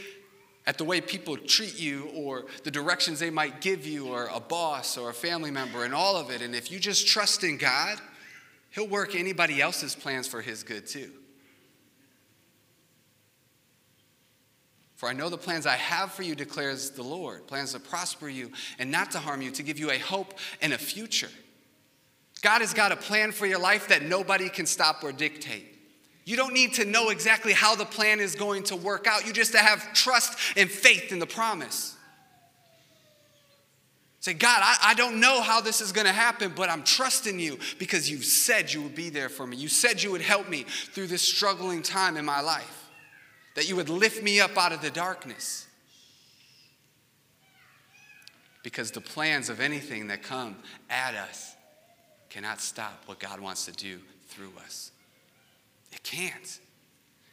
at 0.66 0.78
the 0.78 0.84
way 0.84 1.00
people 1.00 1.36
treat 1.36 1.78
you 1.78 2.10
or 2.14 2.46
the 2.64 2.70
directions 2.70 3.18
they 3.20 3.30
might 3.30 3.60
give 3.60 3.86
you 3.86 4.08
or 4.08 4.30
a 4.32 4.40
boss 4.40 4.96
or 4.96 5.10
a 5.10 5.14
family 5.14 5.50
member 5.50 5.84
and 5.84 5.92
all 5.92 6.16
of 6.16 6.30
it. 6.30 6.40
And 6.40 6.54
if 6.54 6.70
you 6.70 6.78
just 6.78 7.06
trust 7.06 7.44
in 7.44 7.58
God, 7.58 7.98
He'll 8.70 8.88
work 8.88 9.14
anybody 9.14 9.60
else's 9.60 9.94
plans 9.94 10.26
for 10.26 10.40
His 10.40 10.62
good 10.62 10.86
too. 10.86 11.10
For 15.00 15.08
I 15.08 15.14
know 15.14 15.30
the 15.30 15.38
plans 15.38 15.64
I 15.64 15.76
have 15.76 16.12
for 16.12 16.22
you, 16.22 16.34
declares 16.34 16.90
the 16.90 17.02
Lord 17.02 17.46
plans 17.46 17.72
to 17.72 17.80
prosper 17.80 18.28
you 18.28 18.52
and 18.78 18.90
not 18.90 19.12
to 19.12 19.18
harm 19.18 19.40
you, 19.40 19.50
to 19.52 19.62
give 19.62 19.78
you 19.78 19.90
a 19.90 19.96
hope 19.96 20.34
and 20.60 20.74
a 20.74 20.78
future. 20.78 21.30
God 22.42 22.60
has 22.60 22.74
got 22.74 22.92
a 22.92 22.96
plan 22.96 23.32
for 23.32 23.46
your 23.46 23.58
life 23.58 23.88
that 23.88 24.02
nobody 24.02 24.50
can 24.50 24.66
stop 24.66 25.02
or 25.02 25.10
dictate. 25.10 25.64
You 26.26 26.36
don't 26.36 26.52
need 26.52 26.74
to 26.74 26.84
know 26.84 27.08
exactly 27.08 27.54
how 27.54 27.74
the 27.74 27.86
plan 27.86 28.20
is 28.20 28.34
going 28.34 28.64
to 28.64 28.76
work 28.76 29.06
out. 29.06 29.26
You 29.26 29.32
just 29.32 29.54
have 29.54 29.94
trust 29.94 30.38
and 30.54 30.70
faith 30.70 31.12
in 31.12 31.18
the 31.18 31.26
promise. 31.26 31.96
Say, 34.18 34.34
God, 34.34 34.60
I, 34.62 34.90
I 34.90 34.94
don't 34.94 35.18
know 35.18 35.40
how 35.40 35.62
this 35.62 35.80
is 35.80 35.92
going 35.92 36.08
to 36.08 36.12
happen, 36.12 36.52
but 36.54 36.68
I'm 36.68 36.82
trusting 36.82 37.40
you 37.40 37.58
because 37.78 38.10
you 38.10 38.20
said 38.20 38.70
you 38.70 38.82
would 38.82 38.94
be 38.94 39.08
there 39.08 39.30
for 39.30 39.46
me. 39.46 39.56
You 39.56 39.68
said 39.68 40.02
you 40.02 40.10
would 40.10 40.20
help 40.20 40.50
me 40.50 40.64
through 40.64 41.06
this 41.06 41.22
struggling 41.22 41.80
time 41.80 42.18
in 42.18 42.26
my 42.26 42.42
life 42.42 42.79
that 43.54 43.68
you 43.68 43.76
would 43.76 43.88
lift 43.88 44.22
me 44.22 44.40
up 44.40 44.56
out 44.56 44.72
of 44.72 44.80
the 44.80 44.90
darkness. 44.90 45.66
Because 48.62 48.90
the 48.90 49.00
plans 49.00 49.48
of 49.48 49.60
anything 49.60 50.08
that 50.08 50.22
come 50.22 50.56
at 50.88 51.14
us 51.14 51.54
cannot 52.28 52.60
stop 52.60 53.02
what 53.06 53.18
God 53.18 53.40
wants 53.40 53.64
to 53.66 53.72
do 53.72 53.98
through 54.28 54.52
us. 54.64 54.92
It 55.92 56.02
can't. 56.02 56.60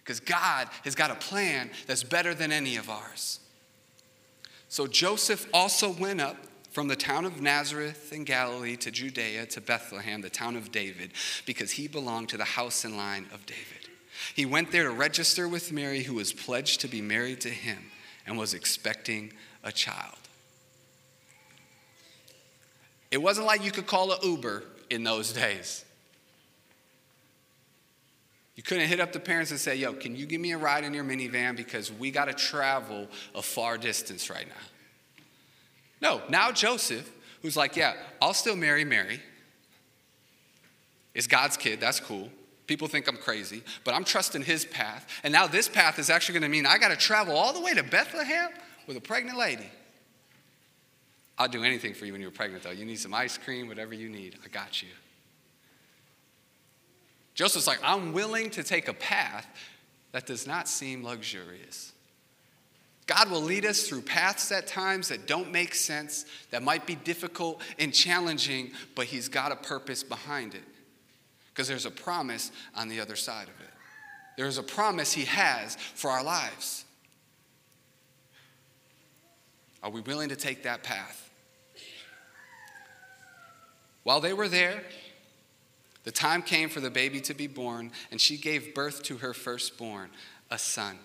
Because 0.03 0.19
God 0.19 0.69
has 0.83 0.95
got 0.95 1.11
a 1.11 1.15
plan 1.15 1.69
that's 1.85 2.03
better 2.03 2.33
than 2.33 2.51
any 2.51 2.77
of 2.77 2.89
ours. 2.89 3.39
So 4.69 4.87
Joseph 4.87 5.47
also 5.53 5.91
went 5.91 6.21
up 6.21 6.37
from 6.71 6.87
the 6.87 6.95
town 6.95 7.25
of 7.25 7.41
Nazareth 7.41 8.11
in 8.13 8.23
Galilee 8.23 8.75
to 8.77 8.91
Judea 8.91 9.45
to 9.47 9.61
Bethlehem, 9.61 10.21
the 10.21 10.29
town 10.29 10.55
of 10.55 10.71
David, 10.71 11.11
because 11.45 11.71
he 11.71 11.87
belonged 11.87 12.29
to 12.29 12.37
the 12.37 12.43
house 12.43 12.85
and 12.85 12.95
line 12.95 13.27
of 13.33 13.45
David. 13.45 13.86
He 14.35 14.45
went 14.45 14.71
there 14.71 14.83
to 14.83 14.91
register 14.91 15.47
with 15.47 15.71
Mary, 15.71 16.03
who 16.03 16.15
was 16.15 16.33
pledged 16.33 16.81
to 16.81 16.87
be 16.87 17.01
married 17.01 17.41
to 17.41 17.49
him 17.49 17.77
and 18.25 18.37
was 18.37 18.53
expecting 18.53 19.33
a 19.63 19.71
child. 19.71 20.17
It 23.09 23.21
wasn't 23.21 23.47
like 23.47 23.63
you 23.63 23.71
could 23.71 23.87
call 23.87 24.11
an 24.11 24.19
Uber 24.23 24.63
in 24.89 25.03
those 25.03 25.33
days. 25.43 25.85
You 28.55 28.63
couldn't 28.63 28.87
hit 28.87 28.99
up 28.99 29.13
the 29.13 29.19
parents 29.19 29.51
and 29.51 29.59
say, 29.59 29.75
Yo, 29.75 29.93
can 29.93 30.15
you 30.15 30.25
give 30.25 30.41
me 30.41 30.51
a 30.51 30.57
ride 30.57 30.83
in 30.83 30.93
your 30.93 31.03
minivan 31.03 31.55
because 31.55 31.91
we 31.91 32.09
got 32.09 32.25
to 32.25 32.33
travel 32.33 33.07
a 33.35 33.41
far 33.41 33.77
distance 33.77 34.29
right 34.31 34.47
now? 34.47 34.55
No, 36.01 36.21
now 36.27 36.51
Joseph, 36.51 37.09
who's 37.43 37.55
like, 37.55 37.75
Yeah, 37.75 37.93
I'll 38.19 38.33
still 38.33 38.55
marry 38.55 38.83
Mary, 38.83 39.21
is 41.13 41.27
God's 41.27 41.55
kid, 41.55 41.79
that's 41.79 41.99
cool. 41.99 42.29
People 42.67 42.89
think 42.89 43.07
I'm 43.07 43.15
crazy, 43.15 43.63
but 43.85 43.93
I'm 43.93 44.03
trusting 44.03 44.43
his 44.43 44.65
path. 44.65 45.07
And 45.23 45.31
now 45.31 45.47
this 45.47 45.69
path 45.69 45.97
is 45.99 46.09
actually 46.09 46.33
going 46.39 46.51
to 46.51 46.55
mean 46.55 46.65
I 46.65 46.77
got 46.77 46.89
to 46.89 46.97
travel 46.97 47.35
all 47.35 47.53
the 47.53 47.61
way 47.61 47.73
to 47.73 47.81
Bethlehem 47.81 48.49
with 48.85 48.97
a 48.97 49.01
pregnant 49.01 49.37
lady. 49.37 49.69
I'll 51.37 51.47
do 51.47 51.63
anything 51.63 51.93
for 51.93 52.05
you 52.05 52.11
when 52.11 52.21
you're 52.21 52.29
pregnant, 52.29 52.63
though. 52.63 52.71
You 52.71 52.83
need 52.83 52.99
some 52.99 53.13
ice 53.13 53.37
cream, 53.37 53.69
whatever 53.69 53.93
you 53.93 54.09
need, 54.09 54.37
I 54.43 54.49
got 54.49 54.81
you. 54.81 54.89
Joseph's 57.35 57.67
like, 57.67 57.79
I'm 57.83 58.11
willing 58.11 58.49
to 58.51 58.63
take 58.63 58.87
a 58.87 58.93
path 58.93 59.47
that 60.11 60.25
does 60.25 60.45
not 60.45 60.67
seem 60.67 61.03
luxurious. 61.05 61.93
God 63.05 63.29
will 63.29 63.41
lead 63.41 63.65
us 63.65 63.87
through 63.87 64.01
paths 64.01 64.51
at 64.51 64.67
times 64.67 65.07
that 65.07 65.27
don't 65.27 65.51
make 65.51 65.73
sense, 65.73 66.25
that 66.49 66.63
might 66.63 66.85
be 66.85 66.95
difficult 66.95 67.61
and 67.79 67.93
challenging, 67.93 68.71
but 68.95 69.05
He's 69.05 69.29
got 69.29 69.53
a 69.53 69.55
purpose 69.55 70.03
behind 70.03 70.53
it 70.53 70.63
because 71.57 71.67
there's 71.67 71.87
a 71.87 71.91
promise 71.91 72.51
on 72.75 72.87
the 72.87 72.99
other 72.99 73.15
side 73.15 73.47
of 73.47 73.59
it. 73.61 73.73
There's 74.37 74.59
a 74.59 74.63
promise 74.63 75.11
He 75.11 75.25
has 75.25 75.75
for 75.95 76.11
our 76.11 76.23
lives. 76.23 76.85
Are 79.81 79.89
we 79.89 80.01
willing 80.01 80.29
to 80.29 80.35
take 80.35 80.61
that 80.63 80.83
path? 80.83 81.31
While 84.03 84.21
they 84.21 84.33
were 84.33 84.47
there, 84.47 84.83
the 86.03 86.11
time 86.11 86.43
came 86.43 86.69
for 86.69 86.79
the 86.79 86.91
baby 86.91 87.21
to 87.21 87.33
be 87.33 87.47
born, 87.47 87.91
and 88.11 88.21
she 88.21 88.37
gave 88.37 88.75
birth 88.75 89.01
to 89.03 89.17
her 89.17 89.33
firstborn, 89.33 90.11
a 90.51 90.59
son. 90.59 90.99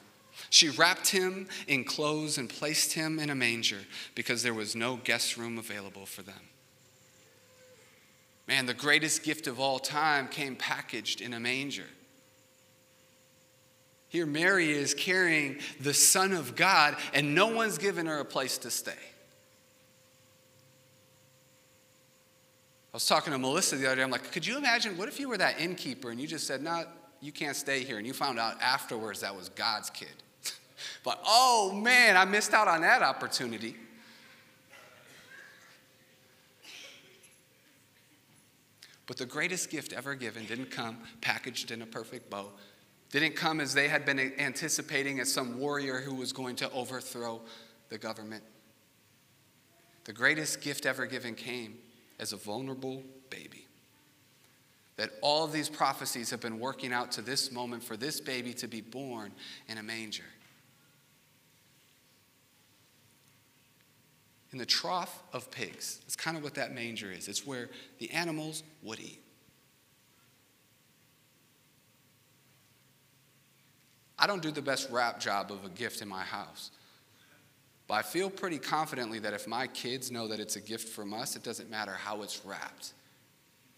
She 0.51 0.69
wrapped 0.69 1.09
him 1.09 1.49
in 1.67 1.85
clothes 1.85 2.37
and 2.37 2.51
placed 2.51 2.93
him 2.93 3.19
in 3.19 3.31
a 3.31 3.35
manger 3.35 3.81
because 4.15 4.43
there 4.43 4.53
was 4.53 4.77
no 4.77 4.97
guest 5.03 5.38
room 5.38 5.57
available 5.57 6.05
for 6.05 6.21
them. 6.21 6.52
Man, 8.53 8.67
the 8.67 8.75
greatest 8.75 9.23
gift 9.23 9.47
of 9.47 9.59
all 9.59 9.79
time 9.79 10.29
came 10.29 10.57
packaged 10.57 11.23
in 11.23 11.33
a 11.33 11.41
manger. 11.41 11.87
Here, 14.11 14.27
Mary 14.27 14.71
is 14.71 14.93
carrying 14.93 15.59
the 15.81 15.95
Son 15.95 16.35
of 16.35 16.55
God, 16.55 16.99
and 17.15 17.35
no 17.35 17.47
one's 17.47 17.79
given 17.79 18.05
her 18.05 18.19
a 18.19 18.27
place 18.27 18.59
to 18.59 18.71
stay. 18.71 18.93
I 22.93 22.93
was 22.93 23.07
talking 23.07 23.33
to 23.33 23.38
Melissa 23.38 23.77
the 23.77 23.87
other 23.87 23.97
day. 23.97 24.03
I'm 24.03 24.11
like, 24.11 24.31
could 24.33 24.47
you 24.47 24.59
imagine 24.59 24.99
what 24.99 25.09
if 25.09 25.19
you 25.19 25.31
were 25.31 25.38
that 25.38 25.59
innkeeper 25.59 26.11
and 26.11 26.21
you 26.21 26.27
just 26.27 26.47
said, 26.47 26.62
no, 26.62 26.85
you 27.23 27.33
can't 27.33 27.57
stay 27.57 27.83
here, 27.83 27.97
and 27.97 28.07
you 28.07 28.12
found 28.12 28.38
out 28.38 28.61
afterwards 28.61 29.21
that 29.21 29.35
was 29.35 29.49
God's 29.49 29.88
kid? 29.88 30.12
but 31.05 31.19
oh 31.27 31.73
man, 31.73 32.19
I 32.19 32.27
missed 32.27 32.53
out 32.53 32.69
on 32.69 32.83
that 32.83 33.01
opportunity. 33.01 33.77
But 39.07 39.17
the 39.17 39.27
greatest 39.27 39.71
gift 39.71 39.93
ever 39.93 40.15
given 40.15 40.47
didn't 40.47 40.71
come 40.71 40.99
packaged 41.21 41.71
in 41.71 41.83
a 41.83 41.87
perfect 41.87 42.31
bow, 42.31 42.53
didn't 43.11 43.37
come 43.37 43.61
as 43.61 43.75
they 43.75 43.88
had 43.88 44.05
been 44.05 44.19
anticipating 44.38 45.21
as 45.21 45.33
some 45.33 45.59
warrior 45.59 46.01
who 46.01 46.15
was 46.15 46.33
going 46.33 46.57
to 46.57 46.71
overthrow 46.71 47.41
the 47.88 47.99
government. 47.99 48.43
The 50.05 50.12
greatest 50.12 50.61
gift 50.61 50.87
ever 50.87 51.07
given 51.07 51.35
came 51.35 51.79
as 52.19 52.33
a 52.33 52.37
vulnerable 52.37 53.03
baby. 53.31 53.67
That 54.97 55.11
all 55.21 55.45
of 55.45 55.53
these 55.53 55.69
prophecies 55.69 56.31
have 56.31 56.41
been 56.41 56.59
working 56.59 56.93
out 56.93 57.12
to 57.12 57.23
this 57.23 57.51
moment 57.51 57.83
for 57.83 57.97
this 57.97 58.21
baby 58.21 58.53
to 58.55 58.69
be 58.69 58.81
born 58.81 59.33
in 59.69 59.79
a 59.79 59.83
manger. 59.83 60.25
In 64.53 64.59
the 64.59 64.67
trough 64.67 65.23
of 65.33 65.51
pigs. 65.51 65.99
That's 66.03 66.17
kind 66.17 66.37
of 66.37 66.43
what 66.43 66.55
that 66.55 66.75
manger 66.75 67.11
is. 67.11 67.27
It's 67.27 67.47
where 67.47 67.71
the 67.99 68.11
animals 68.11 68.62
would 68.83 69.01
eat. 69.01 69.23
I 74.19 74.27
don't 74.27 74.43
do 74.43 74.51
the 74.51 74.62
best 74.62 74.91
wrap 74.91 75.19
job 75.19 75.51
of 75.51 75.65
a 75.65 75.69
gift 75.71 76.03
in 76.03 76.09
my 76.09 76.23
house. 76.23 76.71
But 77.88 77.95
I 77.95 78.03
feel 78.03 78.31
pretty 78.31 78.59
confidently 78.59 79.19
that 79.19 79.33
if 79.33 79.49
my 79.49 79.67
kids 79.67 80.11
know 80.11 80.29
that 80.29 80.38
it's 80.38 80.57
a 80.57 80.61
gift 80.61 80.88
from 80.88 81.12
us, 81.12 81.35
it 81.35 81.43
doesn't 81.43 81.71
matter 81.71 81.93
how 81.93 82.23
it's 82.23 82.45
wrapped. 82.45 82.93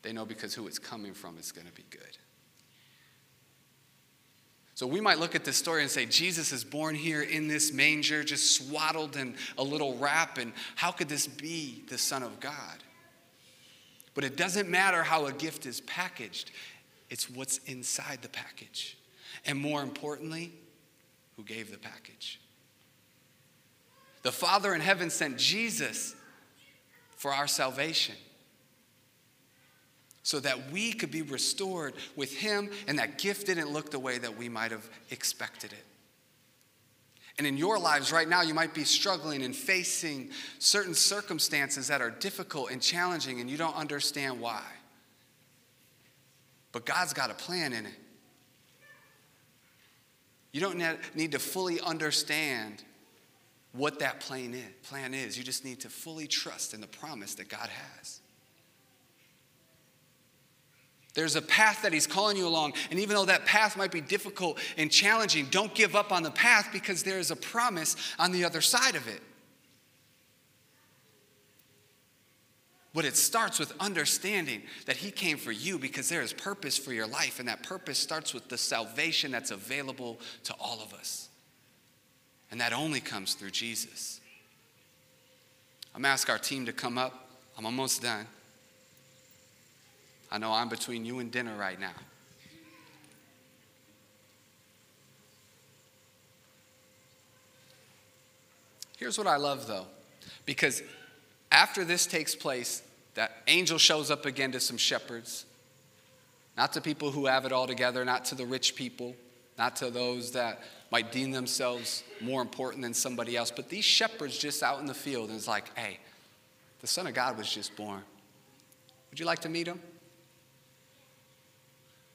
They 0.02 0.12
know 0.12 0.26
because 0.26 0.54
who 0.54 0.66
it's 0.66 0.78
coming 0.78 1.14
from 1.14 1.38
is 1.38 1.50
going 1.50 1.66
to 1.66 1.72
be 1.72 1.84
good. 1.88 2.18
So 4.74 4.88
we 4.88 5.00
might 5.00 5.20
look 5.20 5.36
at 5.36 5.44
this 5.44 5.56
story 5.56 5.82
and 5.82 5.90
say, 5.90 6.04
Jesus 6.04 6.50
is 6.50 6.64
born 6.64 6.96
here 6.96 7.22
in 7.22 7.46
this 7.46 7.72
manger, 7.72 8.24
just 8.24 8.56
swaddled 8.56 9.16
in 9.16 9.36
a 9.56 9.62
little 9.62 9.96
wrap, 9.98 10.36
and 10.38 10.52
how 10.74 10.90
could 10.90 11.08
this 11.08 11.28
be 11.28 11.84
the 11.88 11.98
Son 11.98 12.24
of 12.24 12.40
God? 12.40 12.82
But 14.14 14.24
it 14.24 14.36
doesn't 14.36 14.68
matter 14.68 15.04
how 15.04 15.26
a 15.26 15.32
gift 15.32 15.64
is 15.66 15.80
packaged, 15.82 16.50
it's 17.08 17.30
what's 17.30 17.58
inside 17.58 18.22
the 18.22 18.28
package. 18.28 18.98
And 19.46 19.58
more 19.58 19.82
importantly, 19.82 20.52
who 21.36 21.44
gave 21.44 21.70
the 21.70 21.78
package. 21.78 22.40
The 24.22 24.32
Father 24.32 24.74
in 24.74 24.80
heaven 24.80 25.10
sent 25.10 25.38
Jesus 25.38 26.14
for 27.16 27.32
our 27.32 27.46
salvation 27.46 28.14
so 30.24 30.40
that 30.40 30.72
we 30.72 30.92
could 30.92 31.12
be 31.12 31.22
restored 31.22 31.94
with 32.16 32.36
Him, 32.36 32.70
and 32.88 32.98
that 32.98 33.18
gift 33.18 33.46
didn't 33.46 33.70
look 33.70 33.90
the 33.90 33.98
way 34.00 34.18
that 34.18 34.36
we 34.36 34.48
might 34.48 34.72
have 34.72 34.88
expected 35.10 35.72
it. 35.72 35.84
And 37.36 37.46
in 37.46 37.56
your 37.56 37.78
lives 37.78 38.10
right 38.10 38.28
now, 38.28 38.42
you 38.42 38.54
might 38.54 38.74
be 38.74 38.84
struggling 38.84 39.42
and 39.42 39.54
facing 39.54 40.30
certain 40.58 40.94
circumstances 40.94 41.88
that 41.88 42.00
are 42.00 42.10
difficult 42.10 42.70
and 42.70 42.80
challenging, 42.80 43.40
and 43.40 43.50
you 43.50 43.56
don't 43.56 43.76
understand 43.76 44.40
why. 44.40 44.62
But 46.72 46.86
God's 46.86 47.12
got 47.12 47.30
a 47.30 47.34
plan 47.34 47.72
in 47.72 47.86
it. 47.86 47.92
You 50.52 50.60
don't 50.60 50.80
need 51.14 51.32
to 51.32 51.38
fully 51.38 51.80
understand 51.80 52.82
what 53.72 53.98
that 53.98 54.20
plan 54.20 54.54
is. 55.12 55.36
You 55.36 55.44
just 55.44 55.64
need 55.64 55.80
to 55.80 55.88
fully 55.88 56.28
trust 56.28 56.72
in 56.72 56.80
the 56.80 56.86
promise 56.86 57.34
that 57.34 57.48
God 57.48 57.68
has. 57.68 58.20
There's 61.14 61.36
a 61.36 61.42
path 61.42 61.82
that 61.82 61.92
He's 61.92 62.06
calling 62.06 62.36
you 62.36 62.46
along. 62.46 62.74
And 62.90 62.98
even 62.98 63.14
though 63.14 63.24
that 63.24 63.46
path 63.46 63.76
might 63.76 63.92
be 63.92 64.00
difficult 64.00 64.58
and 64.76 64.90
challenging, 64.90 65.46
don't 65.50 65.72
give 65.74 65.94
up 65.94 66.12
on 66.12 66.24
the 66.24 66.30
path 66.30 66.70
because 66.72 67.02
there 67.04 67.20
is 67.20 67.30
a 67.30 67.36
promise 67.36 67.96
on 68.18 68.32
the 68.32 68.44
other 68.44 68.60
side 68.60 68.96
of 68.96 69.06
it. 69.06 69.20
But 72.92 73.04
it 73.04 73.16
starts 73.16 73.58
with 73.58 73.72
understanding 73.80 74.62
that 74.86 74.96
He 74.96 75.10
came 75.10 75.36
for 75.36 75.52
you 75.52 75.78
because 75.78 76.08
there 76.08 76.22
is 76.22 76.32
purpose 76.32 76.76
for 76.76 76.92
your 76.92 77.06
life, 77.06 77.38
and 77.38 77.48
that 77.48 77.62
purpose 77.62 77.98
starts 77.98 78.34
with 78.34 78.48
the 78.48 78.58
salvation 78.58 79.30
that's 79.30 79.50
available 79.50 80.20
to 80.44 80.54
all 80.60 80.80
of 80.80 80.92
us. 80.94 81.28
And 82.50 82.60
that 82.60 82.72
only 82.72 83.00
comes 83.00 83.34
through 83.34 83.50
Jesus. 83.50 84.20
I'm 85.94 86.02
going 86.02 86.08
to 86.08 86.12
ask 86.12 86.28
our 86.28 86.38
team 86.38 86.66
to 86.66 86.72
come 86.72 86.98
up. 86.98 87.28
I'm 87.56 87.66
almost 87.66 88.02
done. 88.02 88.26
I 90.30 90.38
know 90.38 90.52
I'm 90.52 90.68
between 90.68 91.04
you 91.04 91.20
and 91.20 91.30
dinner 91.30 91.56
right 91.56 91.78
now. 91.78 91.92
Here's 98.96 99.18
what 99.18 99.26
I 99.26 99.36
love 99.36 99.66
though, 99.66 99.86
because 100.46 100.82
after 101.52 101.84
this 101.84 102.06
takes 102.06 102.34
place, 102.34 102.82
that 103.14 103.42
angel 103.46 103.78
shows 103.78 104.10
up 104.10 104.26
again 104.26 104.52
to 104.52 104.60
some 104.60 104.76
shepherds, 104.76 105.46
not 106.56 106.72
to 106.72 106.80
people 106.80 107.10
who 107.10 107.26
have 107.26 107.44
it 107.44 107.52
all 107.52 107.66
together, 107.66 108.04
not 108.04 108.24
to 108.26 108.34
the 108.34 108.46
rich 108.46 108.74
people, 108.74 109.14
not 109.58 109.76
to 109.76 109.90
those 109.90 110.32
that 110.32 110.60
might 110.90 111.12
deem 111.12 111.30
themselves 111.30 112.02
more 112.20 112.42
important 112.42 112.82
than 112.82 112.94
somebody 112.94 113.36
else, 113.36 113.50
but 113.50 113.68
these 113.68 113.84
shepherds 113.84 114.38
just 114.38 114.62
out 114.62 114.80
in 114.80 114.86
the 114.86 114.94
field, 114.94 115.28
and 115.28 115.36
it's 115.36 115.48
like, 115.48 115.76
hey, 115.76 115.98
the 116.80 116.86
Son 116.86 117.06
of 117.06 117.14
God 117.14 117.36
was 117.36 117.52
just 117.52 117.76
born. 117.76 118.02
Would 119.10 119.20
you 119.20 119.26
like 119.26 119.40
to 119.40 119.48
meet 119.48 119.66
him? 119.66 119.80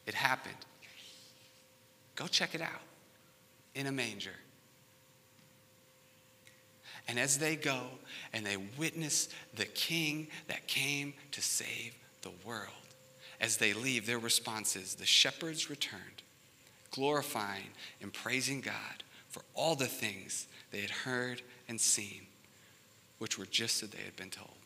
It 0.10 0.16
happened. 0.16 0.56
Go 2.16 2.26
check 2.26 2.56
it 2.56 2.62
out 2.62 2.82
in 3.76 3.86
a 3.86 3.92
manger. 3.92 4.34
And 7.08 7.20
as 7.20 7.38
they 7.38 7.56
go 7.56 7.82
and 8.34 8.44
they 8.44 8.58
witness 8.58 9.30
the 9.56 9.66
king 9.66 10.30
that 10.48 10.66
came 10.66 11.14
to 11.32 11.44
save 11.44 11.94
the 12.24 12.32
world, 12.44 12.74
as 13.40 13.58
they 13.58 13.72
leave, 13.74 14.08
their 14.08 14.18
response 14.18 14.76
is 14.76 14.96
the 14.96 15.06
shepherds 15.06 15.70
returned, 15.70 16.24
glorifying 16.90 17.70
and 18.02 18.12
praising 18.12 18.62
God 18.62 19.04
for 19.28 19.44
all 19.54 19.76
the 19.76 19.86
things 19.86 20.48
they 20.72 20.82
had 20.82 20.90
heard 20.90 21.44
and 21.68 21.80
seen, 21.80 22.26
which 23.20 23.38
were 23.38 23.46
just 23.46 23.84
as 23.84 23.90
they 23.92 24.02
had 24.02 24.16
been 24.16 24.32
told. 24.32 24.59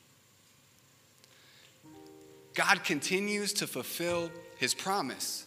God 2.53 2.83
continues 2.83 3.53
to 3.53 3.67
fulfill 3.67 4.31
his 4.57 4.73
promise 4.73 5.45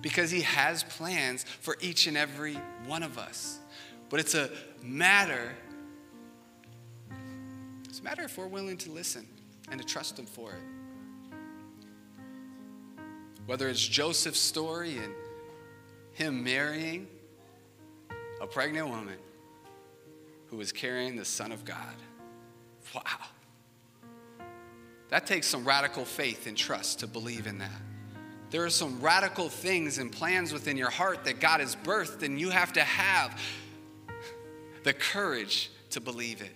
because 0.00 0.30
he 0.30 0.40
has 0.42 0.82
plans 0.82 1.44
for 1.60 1.76
each 1.80 2.06
and 2.06 2.16
every 2.16 2.54
one 2.86 3.02
of 3.02 3.18
us. 3.18 3.58
But 4.10 4.20
it's 4.20 4.34
a 4.34 4.50
matter 4.82 5.54
it's 7.92 8.00
a 8.00 8.04
matter 8.04 8.22
if 8.22 8.38
we're 8.38 8.46
willing 8.46 8.78
to 8.78 8.90
listen 8.90 9.26
and 9.70 9.78
to 9.78 9.86
trust 9.86 10.18
him 10.18 10.24
for 10.24 10.52
it. 10.52 10.62
Whether 13.44 13.68
it's 13.68 13.86
Joseph's 13.86 14.40
story 14.40 14.96
and 14.96 15.12
him 16.14 16.42
marrying 16.42 17.06
a 18.40 18.46
pregnant 18.46 18.88
woman 18.88 19.18
who 20.46 20.56
was 20.56 20.72
carrying 20.72 21.16
the 21.16 21.24
Son 21.26 21.52
of 21.52 21.66
God. 21.66 21.94
Wow. 22.94 23.02
That 25.12 25.26
takes 25.26 25.46
some 25.46 25.66
radical 25.66 26.06
faith 26.06 26.46
and 26.46 26.56
trust 26.56 27.00
to 27.00 27.06
believe 27.06 27.46
in 27.46 27.58
that. 27.58 27.82
There 28.48 28.64
are 28.64 28.70
some 28.70 28.98
radical 28.98 29.50
things 29.50 29.98
and 29.98 30.10
plans 30.10 30.54
within 30.54 30.78
your 30.78 30.88
heart 30.88 31.24
that 31.24 31.38
God 31.38 31.60
has 31.60 31.76
birthed, 31.76 32.22
and 32.22 32.40
you 32.40 32.48
have 32.48 32.72
to 32.72 32.80
have 32.80 33.38
the 34.84 34.94
courage 34.94 35.70
to 35.90 36.00
believe 36.00 36.40
it, 36.40 36.50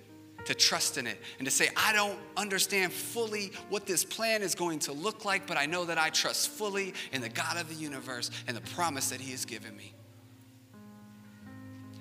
to 0.46 0.54
trust 0.54 0.96
in 0.96 1.06
it, 1.06 1.20
and 1.38 1.44
to 1.46 1.50
say, 1.50 1.68
I 1.76 1.92
don't 1.92 2.18
understand 2.34 2.94
fully 2.94 3.52
what 3.68 3.84
this 3.84 4.06
plan 4.06 4.40
is 4.40 4.54
going 4.54 4.78
to 4.80 4.92
look 4.94 5.26
like, 5.26 5.46
but 5.46 5.58
I 5.58 5.66
know 5.66 5.84
that 5.84 5.98
I 5.98 6.08
trust 6.08 6.48
fully 6.48 6.94
in 7.12 7.20
the 7.20 7.28
God 7.28 7.58
of 7.58 7.68
the 7.68 7.74
universe 7.74 8.30
and 8.48 8.56
the 8.56 8.62
promise 8.72 9.10
that 9.10 9.20
He 9.20 9.32
has 9.32 9.44
given 9.44 9.76
me. 9.76 9.92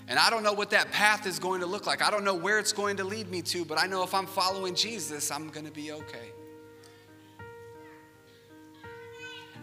And 0.07 0.17
I 0.17 0.29
don't 0.29 0.43
know 0.43 0.53
what 0.53 0.69
that 0.69 0.89
path 0.93 1.27
is 1.27 1.37
going 1.37 1.59
to 1.59 1.67
look 1.67 1.85
like. 1.85 2.01
I 2.01 2.09
don't 2.09 2.23
know 2.23 2.35
where 2.35 2.59
it's 2.59 2.71
going 2.71 2.95
to 2.95 3.03
lead 3.03 3.29
me 3.29 3.41
to, 3.41 3.65
but 3.65 3.77
I 3.77 3.87
know 3.87 4.03
if 4.03 4.13
I'm 4.13 4.27
following 4.27 4.73
Jesus, 4.73 5.31
I'm 5.31 5.49
going 5.49 5.65
to 5.65 5.71
be 5.73 5.91
okay. 5.91 6.31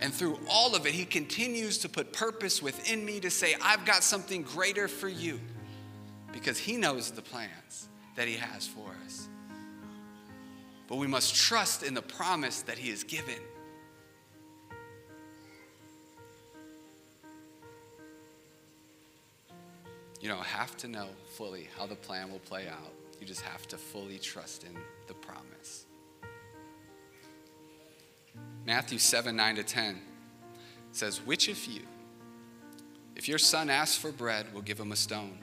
And 0.02 0.12
through 0.12 0.40
all 0.50 0.74
of 0.74 0.84
it, 0.84 0.92
He 0.92 1.04
continues 1.04 1.78
to 1.78 1.88
put 1.88 2.12
purpose 2.12 2.60
within 2.60 3.04
me 3.04 3.20
to 3.20 3.30
say, 3.30 3.54
I've 3.62 3.84
got 3.84 4.02
something 4.02 4.42
greater 4.42 4.88
for 4.88 5.08
you 5.08 5.40
because 6.32 6.58
He 6.58 6.76
knows 6.76 7.12
the 7.12 7.22
plans 7.22 7.88
that 8.16 8.26
He 8.26 8.34
has 8.34 8.66
for 8.66 8.90
us. 9.06 9.28
but 10.88 10.96
we 10.96 11.06
must 11.06 11.36
trust 11.36 11.84
in 11.84 11.94
the 11.94 12.02
promise 12.02 12.62
that 12.62 12.76
He 12.76 12.90
has 12.90 13.04
given. 13.04 13.38
You 20.20 20.28
don't 20.28 20.44
have 20.44 20.76
to 20.78 20.88
know 20.88 21.08
fully 21.36 21.68
how 21.78 21.86
the 21.86 21.94
plan 21.94 22.30
will 22.30 22.40
play 22.40 22.66
out. 22.68 22.92
You 23.20 23.26
just 23.26 23.42
have 23.42 23.68
to 23.68 23.76
fully 23.76 24.18
trust 24.18 24.64
in 24.64 24.76
the 25.06 25.14
promise. 25.14 25.81
Matthew 28.66 28.98
7 28.98 29.34
9 29.34 29.56
to 29.56 29.62
10 29.62 30.00
says, 30.92 31.24
Which 31.24 31.48
of 31.48 31.64
you, 31.66 31.82
if 33.16 33.28
your 33.28 33.38
son 33.38 33.70
asks 33.70 33.96
for 33.96 34.12
bread, 34.12 34.52
will 34.54 34.62
give 34.62 34.78
him 34.78 34.92
a 34.92 34.96
stone? 34.96 35.38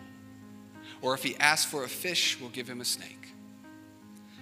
Or 1.02 1.14
if 1.14 1.24
he 1.24 1.36
asks 1.38 1.70
for 1.70 1.84
a 1.84 1.90
fish, 1.90 2.40
will 2.40 2.50
give 2.50 2.68
him 2.68 2.82
a 2.82 2.86
snake? 2.86 3.34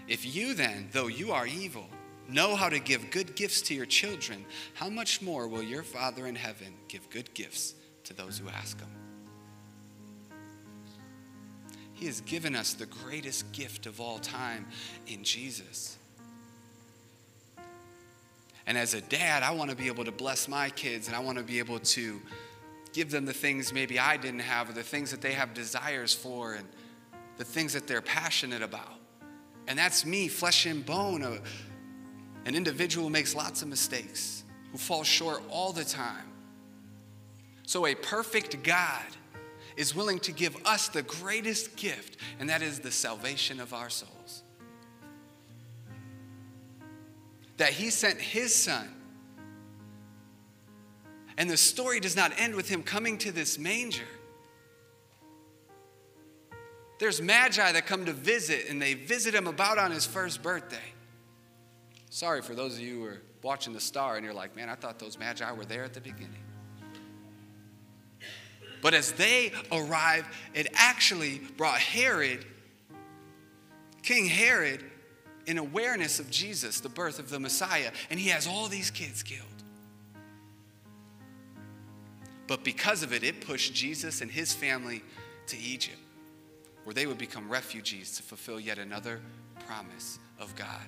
If 0.08 0.36
you 0.36 0.54
then, 0.54 0.90
though 0.92 1.08
you 1.08 1.32
are 1.32 1.46
evil, 1.46 1.86
know 2.30 2.56
how 2.56 2.70
to 2.70 2.80
give 2.80 3.12
good 3.12 3.36
gifts 3.36 3.62
to 3.64 3.76
your 3.76 3.86
children, 3.86 4.46
how 4.74 4.90
much 4.90 5.22
more 5.22 5.48
will 5.48 5.64
your 5.64 5.84
Father 5.84 6.28
in 6.28 6.36
heaven 6.36 6.74
give 6.88 7.10
good 7.10 7.34
gifts 7.34 7.76
to 8.06 8.14
those 8.14 8.38
who 8.38 8.48
ask 8.50 8.80
him? 8.80 8.90
He 11.94 12.06
has 12.06 12.22
given 12.22 12.56
us 12.56 12.74
the 12.74 12.86
greatest 12.86 13.52
gift 13.52 13.88
of 13.88 14.00
all 14.00 14.20
time 14.20 14.68
in 15.08 15.24
Jesus. 15.24 15.98
And 18.68 18.78
as 18.78 18.94
a 18.94 19.02
dad, 19.02 19.44
I 19.44 19.52
want 19.52 19.72
to 19.72 19.76
be 19.78 19.88
able 19.88 20.04
to 20.04 20.12
bless 20.12 20.48
my 20.48 20.70
kids 20.70 21.08
and 21.08 21.16
I 21.16 21.20
want 21.20 21.38
to 21.38 21.44
be 21.44 21.58
able 21.58 21.80
to 21.80 22.22
give 22.92 23.10
them 23.10 23.26
the 23.26 23.34
things 23.34 23.72
maybe 23.72 23.98
I 23.98 24.18
didn't 24.18 24.42
have 24.42 24.70
or 24.70 24.74
the 24.74 24.84
things 24.84 25.10
that 25.12 25.22
they 25.22 25.32
have 25.32 25.54
desires 25.54 26.14
for 26.14 26.54
and 26.56 26.68
the 27.38 27.46
things 27.46 27.74
that 27.74 27.88
they're 27.88 28.02
passionate 28.02 28.62
about. 28.62 29.00
And 29.68 29.80
that's 29.80 30.06
me, 30.06 30.28
flesh 30.28 30.66
and 30.66 30.86
bone, 30.86 31.24
a, 31.24 31.40
an 32.46 32.56
individual 32.56 33.10
makes 33.10 33.36
lots 33.36 33.62
of 33.62 33.68
mistakes, 33.68 34.44
who 34.72 34.78
falls 34.78 35.08
short 35.08 35.42
all 35.50 35.72
the 35.72 35.84
time. 35.84 36.32
So, 37.66 37.86
a 37.86 37.96
perfect 37.96 38.64
God 38.64 39.04
is 39.76 39.94
willing 39.94 40.20
to 40.20 40.32
give 40.32 40.56
us 40.66 40.88
the 40.88 41.04
greatest 41.04 41.76
gift, 41.76 42.18
and 42.40 42.50
that 42.50 42.62
is 42.62 42.80
the 42.80 42.92
salvation 42.92 43.60
of 43.60 43.74
our 43.74 43.90
souls. 43.90 44.44
That 47.58 47.70
he 47.70 47.90
sent 47.90 48.20
his 48.20 48.56
son. 48.56 48.90
And 51.38 51.50
the 51.50 51.58
story 51.58 52.00
does 52.00 52.16
not 52.16 52.32
end 52.38 52.56
with 52.56 52.70
him 52.70 52.82
coming 52.82 53.18
to 53.20 53.32
this 53.32 53.60
manger. 53.60 54.06
There's 57.00 57.22
magi 57.22 57.72
that 57.74 57.86
come 57.86 58.06
to 58.06 58.14
visit, 58.14 58.70
and 58.70 58.82
they 58.82 58.96
visit 58.96 59.36
him 59.36 59.46
about 59.46 59.78
on 59.78 59.92
his 59.92 60.06
first 60.06 60.42
birthday. 60.42 60.78
Sorry 62.10 62.42
for 62.42 62.56
those 62.56 62.76
of 62.76 62.80
you 62.80 63.00
who 63.00 63.06
are 63.06 63.22
watching 63.44 63.74
the 63.74 63.80
star 63.80 64.16
and 64.16 64.26
you're 64.26 64.34
like, 64.34 64.56
man, 64.56 64.70
I 64.70 64.76
thought 64.76 64.98
those 64.98 65.20
magi 65.20 65.52
were 65.52 65.66
there 65.66 65.84
at 65.84 65.94
the 65.94 66.02
beginning. 66.02 66.44
But 68.82 68.94
as 68.94 69.12
they 69.12 69.52
arrive, 69.72 70.26
it 70.54 70.68
actually 70.74 71.42
brought 71.58 71.80
Herod, 71.80 72.46
King 74.02 74.26
Herod, 74.26 74.84
in 75.48 75.58
awareness 75.58 76.20
of 76.20 76.30
Jesus, 76.30 76.80
the 76.82 76.90
birth 76.90 77.18
of 77.18 77.30
the 77.30 77.40
Messiah, 77.40 77.92
and 78.10 78.20
he 78.20 78.30
has 78.30 78.46
all 78.46 78.68
these 78.68 78.92
kids 78.92 79.24
killed. 79.24 79.48
But 82.48 82.64
because 82.64 83.02
of 83.02 83.14
it, 83.14 83.24
it 83.24 83.42
pushed 83.42 83.74
Jesus 83.74 84.22
and 84.22 84.30
his 84.30 84.54
family 84.54 85.04
to 85.48 85.58
Egypt, 85.58 85.98
where 86.84 86.94
they 86.94 87.08
would 87.08 87.18
become 87.18 87.50
refugees 87.50 88.16
to 88.18 88.24
fulfill 88.24 88.60
yet 88.60 88.78
another 88.78 89.22
promise 89.66 90.20
of 90.40 90.56
God. 90.56 90.86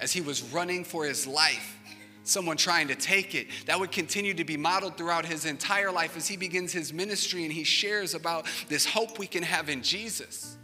As 0.00 0.12
he 0.12 0.20
was 0.20 0.42
running 0.42 0.84
for 0.84 1.04
his 1.04 1.26
life, 1.26 1.78
someone 2.24 2.56
trying 2.56 2.88
to 2.88 2.94
take 2.94 3.34
it. 3.34 3.48
That 3.66 3.78
would 3.78 3.90
continue 3.90 4.34
to 4.34 4.44
be 4.44 4.56
modeled 4.56 4.96
throughout 4.96 5.26
his 5.26 5.44
entire 5.44 5.90
life 5.90 6.16
as 6.16 6.28
he 6.28 6.36
begins 6.36 6.72
his 6.72 6.92
ministry 6.92 7.44
and 7.44 7.52
he 7.52 7.64
shares 7.64 8.14
about 8.14 8.46
this 8.68 8.86
hope 8.86 9.18
we 9.18 9.26
can 9.26 9.42
have 9.42 9.68
in 9.68 9.82
Jesus. 9.82 10.56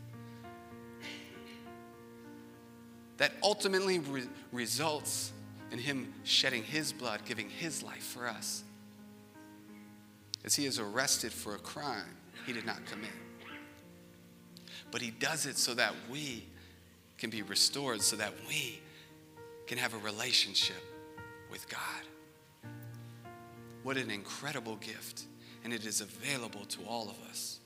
That 3.19 3.33
ultimately 3.43 3.99
re- 3.99 4.29
results 4.53 5.33
in 5.71 5.79
him 5.79 6.13
shedding 6.25 6.63
his 6.63 6.93
blood, 6.93 7.21
giving 7.25 7.51
his 7.51 7.83
life 7.83 8.03
for 8.03 8.27
us. 8.27 8.65
As 10.45 10.55
he 10.55 10.67
is 10.67 10.79
arrested 10.79 11.33
for 11.33 11.55
a 11.55 11.59
crime 11.59 12.17
he 12.47 12.53
did 12.53 12.65
not 12.65 12.85
commit. 12.87 13.11
But 14.91 15.03
he 15.03 15.11
does 15.11 15.45
it 15.45 15.59
so 15.59 15.75
that 15.75 15.93
we 16.11 16.47
can 17.19 17.29
be 17.29 17.43
restored, 17.43 18.01
so 18.01 18.17
that 18.17 18.33
we 18.49 18.81
can 19.67 19.77
have 19.77 19.93
a 19.93 19.99
relationship 19.99 20.83
with 21.51 21.69
God. 21.69 22.73
What 23.83 23.99
an 23.99 24.11
incredible 24.11 24.77
gift, 24.77 25.25
and 25.65 25.73
it 25.73 25.85
is 25.85 26.01
available 26.01 26.65
to 26.67 26.81
all 26.89 27.11
of 27.11 27.21
us. 27.29 27.58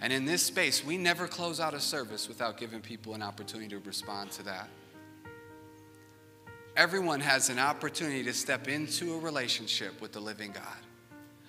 And 0.00 0.12
in 0.12 0.24
this 0.24 0.42
space, 0.42 0.84
we 0.84 0.96
never 0.96 1.26
close 1.26 1.58
out 1.58 1.74
a 1.74 1.80
service 1.80 2.28
without 2.28 2.56
giving 2.56 2.80
people 2.80 3.14
an 3.14 3.22
opportunity 3.22 3.68
to 3.70 3.78
respond 3.80 4.30
to 4.32 4.44
that. 4.44 4.68
Everyone 6.76 7.18
has 7.18 7.48
an 7.48 7.58
opportunity 7.58 8.22
to 8.22 8.32
step 8.32 8.68
into 8.68 9.14
a 9.14 9.18
relationship 9.18 10.00
with 10.00 10.12
the 10.12 10.20
living 10.20 10.52
God, 10.52 10.62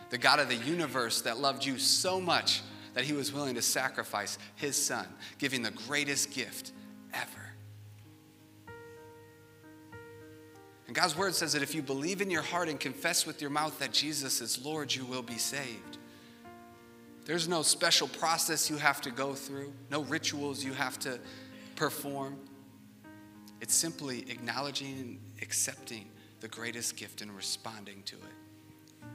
the 0.10 0.18
God 0.18 0.40
of 0.40 0.50
the 0.50 0.56
universe 0.56 1.22
that 1.22 1.38
loved 1.38 1.64
you 1.64 1.78
so 1.78 2.20
much 2.20 2.64
that 2.96 3.04
he 3.04 3.14
was 3.14 3.32
willing 3.32 3.54
to 3.54 3.62
sacrifice 3.62 4.40
his 4.56 4.76
son, 4.76 5.06
giving 5.38 5.62
the 5.62 5.70
greatest 5.70 6.32
gift 6.32 6.72
ever. 7.14 7.54
And 10.88 10.96
God's 10.96 11.16
word 11.16 11.36
says 11.36 11.54
that 11.54 11.62
if 11.62 11.76
you 11.76 11.84
believe 11.84 12.20
in 12.20 12.32
your 12.32 12.42
heart 12.42 12.68
and 12.68 12.80
confess 12.80 13.28
with 13.28 13.42
your 13.42 13.52
mouth 13.52 13.78
that 13.78 13.94
Jesus 13.94 14.42
is 14.42 14.66
Lord, 14.66 14.94
you 14.94 15.06
will 15.06 15.22
be 15.22 15.38
saved. 15.38 15.99
There's 17.30 17.48
no 17.48 17.62
special 17.62 18.08
process 18.08 18.72
you 18.72 18.78
have 18.78 19.02
to 19.02 19.12
go 19.12 19.36
through, 19.36 19.72
no 19.92 20.02
rituals 20.02 20.64
you 20.64 20.74
have 20.74 20.98
to 21.02 21.20
perform. 21.76 22.40
It's 23.62 23.76
simply 23.76 24.22
acknowledging 24.32 24.98
and 25.00 25.20
accepting 25.40 26.10
the 26.40 26.48
greatest 26.48 26.98
gift 26.98 27.22
and 27.22 27.30
responding 27.32 28.02
to 28.06 28.16
it. 28.16 29.06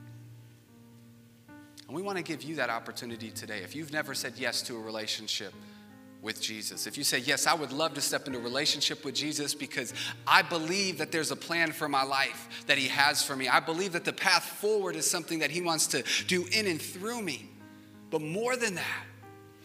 And 1.89 1.97
we 1.97 2.03
want 2.03 2.17
to 2.17 2.23
give 2.23 2.45
you 2.45 2.55
that 2.55 2.71
opportunity 2.71 3.33
today. 3.33 3.63
If 3.65 3.75
you've 3.75 3.93
never 3.93 4.15
said 4.15 4.35
yes 4.37 4.63
to 4.63 4.77
a 4.77 4.81
relationship 4.81 5.53
with 6.23 6.41
Jesus, 6.41 6.87
if 6.87 6.97
you 6.97 7.03
say, 7.03 7.19
Yes, 7.19 7.49
I 7.49 7.55
would 7.55 7.73
love 7.73 7.95
to 7.95 8.01
step 8.01 8.29
into 8.29 8.39
a 8.39 8.43
relationship 8.43 9.05
with 9.05 9.17
Jesus 9.17 9.57
because 9.57 9.93
I 10.25 10.43
believe 10.43 10.99
that 10.99 11.11
there's 11.11 11.33
a 11.33 11.37
plan 11.37 11.73
for 11.73 11.89
my 11.89 12.05
life 12.05 12.63
that 12.69 12.79
He 12.79 12.87
has 12.87 13.25
for 13.25 13.35
me, 13.35 13.49
I 13.49 13.59
believe 13.59 13.91
that 13.95 14.05
the 14.05 14.13
path 14.13 14.45
forward 14.45 14.95
is 14.95 15.11
something 15.11 15.41
that 15.41 15.51
He 15.51 15.61
wants 15.61 15.89
to 15.89 16.05
do 16.29 16.47
in 16.53 16.69
and 16.69 16.81
through 16.81 17.21
me. 17.21 17.51
But 18.11 18.23
more 18.23 18.57
than 18.57 18.75
that, 18.77 19.05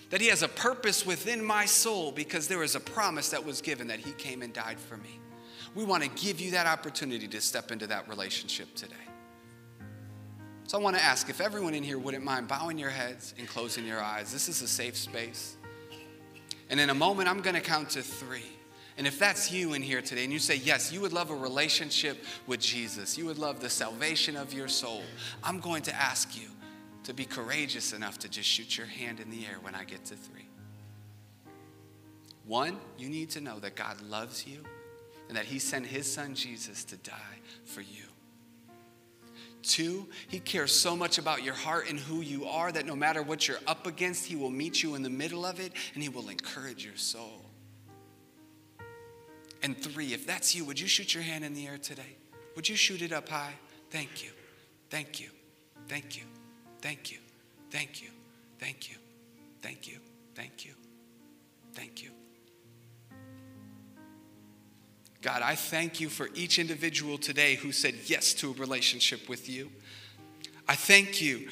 that 0.10 0.22
He 0.22 0.28
has 0.28 0.42
a 0.42 0.48
purpose 0.48 1.06
within 1.06 1.44
my 1.44 1.66
soul 1.66 2.12
because 2.12 2.48
there 2.48 2.64
is 2.64 2.76
a 2.76 2.80
promise 2.80 3.30
that 3.30 3.46
was 3.46 3.62
given 3.62 3.88
that 3.88 4.00
He 4.00 4.12
came 4.14 4.42
and 4.42 4.54
died 4.54 4.80
for 4.80 4.98
me. 4.98 5.20
We 5.76 5.84
want 5.84 6.04
to 6.04 6.10
give 6.10 6.40
you 6.40 6.52
that 6.52 6.66
opportunity 6.66 7.28
to 7.28 7.42
step 7.42 7.72
into 7.72 7.88
that 7.88 8.10
relationship 8.10 8.74
today. 8.76 8.96
So 10.66 10.78
I 10.78 10.82
want 10.82 10.96
to 10.98 11.04
ask 11.04 11.30
if 11.30 11.42
everyone 11.42 11.74
in 11.74 11.84
here 11.84 11.98
wouldn't 11.98 12.24
mind 12.24 12.48
bowing 12.48 12.78
your 12.78 12.92
heads 12.92 13.34
and 13.40 13.48
closing 13.48 13.86
your 13.86 14.02
eyes. 14.02 14.32
This 14.32 14.48
is 14.48 14.62
a 14.62 14.68
safe 14.68 14.96
space. 14.96 15.56
And 16.70 16.80
in 16.80 16.92
a 16.92 16.94
moment, 16.94 17.28
I'm 17.28 17.42
going 17.42 17.56
to 17.56 17.62
count 17.62 17.92
to 17.92 18.04
three. 18.04 18.46
And 18.96 19.08
if 19.08 19.18
that's 19.18 19.52
you 19.52 19.74
in 19.74 19.82
here 19.82 20.02
today 20.02 20.26
and 20.26 20.34
you 20.34 20.40
say, 20.40 20.58
yes, 20.58 20.92
you 20.92 21.02
would 21.02 21.14
love 21.14 21.32
a 21.32 21.36
relationship 21.36 22.24
with 22.46 22.60
Jesus, 22.60 23.18
you 23.18 23.26
would 23.26 23.40
love 23.40 23.62
the 23.62 23.70
salvation 23.70 24.36
of 24.36 24.54
your 24.54 24.68
soul, 24.68 25.02
I'm 25.44 25.60
going 25.60 25.82
to 25.84 25.96
ask 25.96 26.40
you 26.40 26.50
to 27.10 27.16
be 27.16 27.26
courageous 27.26 27.92
enough 27.92 28.20
to 28.20 28.30
just 28.30 28.48
shoot 28.48 28.78
your 28.78 28.86
hand 28.86 29.20
in 29.20 29.32
the 29.32 29.44
air 29.48 29.58
when 29.64 29.74
I 29.74 29.84
get 29.84 30.06
to 30.06 30.16
three. 30.16 30.48
One, 32.46 32.78
you 33.00 33.10
need 33.10 33.32
to 33.32 33.42
know 33.42 33.58
that 33.62 33.76
God 33.76 34.00
loves 34.02 34.46
you 34.46 34.64
and 35.28 35.36
that 35.36 35.46
He 35.46 35.58
sent 35.58 35.88
His 35.88 36.12
Son 36.12 36.36
Jesus 36.36 36.84
to 36.84 36.98
die 36.98 37.40
for 37.66 37.82
you. 37.82 38.04
Two, 39.64 40.08
He 40.28 40.40
cares 40.40 40.72
so 40.72 40.96
much 40.96 41.18
about 41.18 41.42
your 41.42 41.56
heart 41.56 41.90
and 41.90 41.98
who 42.00 42.22
you 42.22 42.46
are 42.46 42.72
that 42.72 42.86
no 42.86 42.96
matter 42.96 43.24
what 43.24 43.48
you're 43.48 43.58
up 43.66 43.88
against, 43.88 44.28
He 44.28 44.36
will 44.36 44.52
meet 44.52 44.84
you 44.84 44.94
in 44.94 45.02
the 45.02 45.10
middle 45.10 45.48
of 45.48 45.60
it 45.60 45.74
and 45.96 46.04
He 46.04 46.10
will 46.10 46.30
encourage 46.30 46.86
your 46.86 46.96
soul. 46.96 47.42
And 49.64 49.76
three, 49.76 50.14
if 50.14 50.28
that's 50.28 50.54
you, 50.54 50.64
would 50.66 50.80
you 50.80 50.88
shoot 50.88 51.16
your 51.16 51.24
hand 51.24 51.44
in 51.44 51.56
the 51.56 51.66
air 51.66 51.80
today? 51.80 52.18
Would 52.56 52.70
you 52.70 52.76
shoot 52.76 53.02
it 53.02 53.12
up 53.12 53.30
high? 53.30 53.56
Thank 53.90 54.24
you. 54.24 54.30
Thank 54.92 55.20
you. 55.20 55.30
Thank 55.88 56.16
you. 56.16 56.24
Thank 56.82 57.12
you. 57.12 57.18
Thank 57.72 58.02
you. 58.02 58.10
Thank 58.60 58.90
you. 58.90 58.96
Thank 59.62 59.88
you. 59.88 60.00
Thank 60.36 60.66
you. 60.66 60.74
Thank 61.74 62.04
you. 62.04 62.12
God, 65.22 65.42
I 65.42 65.56
thank 65.56 66.00
you 66.00 66.08
for 66.08 66.30
each 66.34 66.60
individual 66.60 67.18
today 67.18 67.56
who 67.56 67.74
said 67.74 67.96
yes 68.06 68.34
to 68.36 68.52
a 68.52 68.54
relationship 68.54 69.28
with 69.28 69.50
you. 69.50 69.70
I 70.68 70.76
thank 70.76 71.22
you 71.22 71.50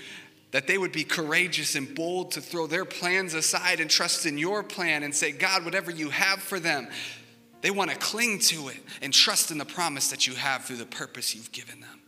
that 0.51 0.67
they 0.67 0.77
would 0.77 0.93
be 0.93 1.03
courageous 1.03 1.75
and 1.75 1.93
bold 1.93 2.31
to 2.31 2.41
throw 2.41 2.67
their 2.67 2.85
plans 2.85 3.33
aside 3.33 3.81
and 3.81 3.89
trust 3.89 4.25
in 4.25 4.37
your 4.37 4.63
plan 4.63 5.03
and 5.03 5.13
say, 5.13 5.33
God, 5.33 5.65
whatever 5.65 5.91
you 5.91 6.09
have 6.09 6.39
for 6.39 6.59
them, 6.59 6.87
they 7.61 7.71
want 7.71 7.91
to 7.91 7.97
cling 7.97 8.39
to 8.39 8.69
it 8.69 8.77
and 9.01 9.13
trust 9.13 9.51
in 9.51 9.57
the 9.57 9.65
promise 9.65 10.09
that 10.11 10.25
you 10.25 10.35
have 10.35 10.63
through 10.63 10.77
the 10.77 10.85
purpose 10.85 11.35
you've 11.35 11.51
given 11.51 11.81
them. 11.81 12.01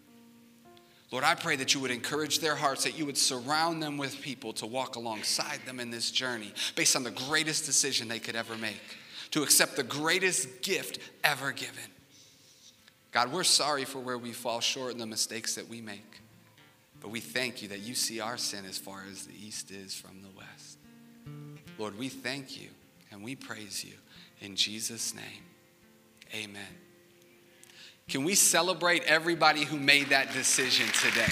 Lord, 1.12 1.24
I 1.24 1.34
pray 1.34 1.56
that 1.56 1.74
you 1.74 1.80
would 1.80 1.91
encourage 1.91 2.39
their 2.39 2.56
hearts, 2.56 2.84
that 2.84 2.98
you 2.98 3.06
would 3.06 3.17
surround 3.17 3.82
them 3.82 3.98
with 3.98 4.22
people 4.22 4.54
to 4.54 4.67
walk 4.67 4.95
alongside 4.95 5.60
them 5.65 5.80
in 5.80 5.89
this 5.89 6.12
journey 6.12 6.54
based 6.76 6.95
on 6.95 7.04
the 7.04 7.12
greatest 7.12 7.65
decision 7.65 8.08
they 8.08 8.19
could 8.19 8.36
ever 8.36 8.56
make, 8.58 8.82
to 9.32 9.41
accept 9.41 9.76
the 9.76 9.84
greatest 9.84 10.62
gift 10.62 11.00
ever 11.24 11.52
given. 11.52 11.84
God, 13.12 13.32
we're 13.32 13.43
sorry 13.43 13.86
for 13.86 14.00
where 14.00 14.19
we 14.19 14.34
fall 14.34 14.60
short 14.60 14.91
and 14.91 15.02
the 15.02 15.08
mistakes 15.08 15.56
that 15.56 15.67
we 15.67 15.82
make. 15.82 16.22
But 17.02 17.10
we 17.10 17.22
thank 17.22 17.62
you 17.62 17.69
that 17.69 17.80
you 17.80 17.95
see 17.95 18.19
our 18.19 18.38
sin 18.38 18.65
as 18.65 18.78
far 18.78 19.04
as 19.10 19.26
the 19.26 19.34
east 19.34 19.72
is 19.72 19.95
from 19.95 20.22
the 20.22 20.38
west. 20.38 20.78
Lord, 21.80 21.98
we 21.98 22.10
thank 22.10 22.62
you 22.62 22.69
and 23.12 23.24
we 23.24 23.36
praise 23.36 23.84
you. 23.84 23.93
In 24.41 24.56
Jesus' 24.56 25.15
name, 25.15 25.43
amen. 26.36 26.88
Can 28.10 28.24
we 28.24 28.34
celebrate 28.34 29.04
everybody 29.04 29.65
who 29.65 29.78
made 29.78 30.10
that 30.10 30.34
decision 30.34 30.88
today? 30.88 31.32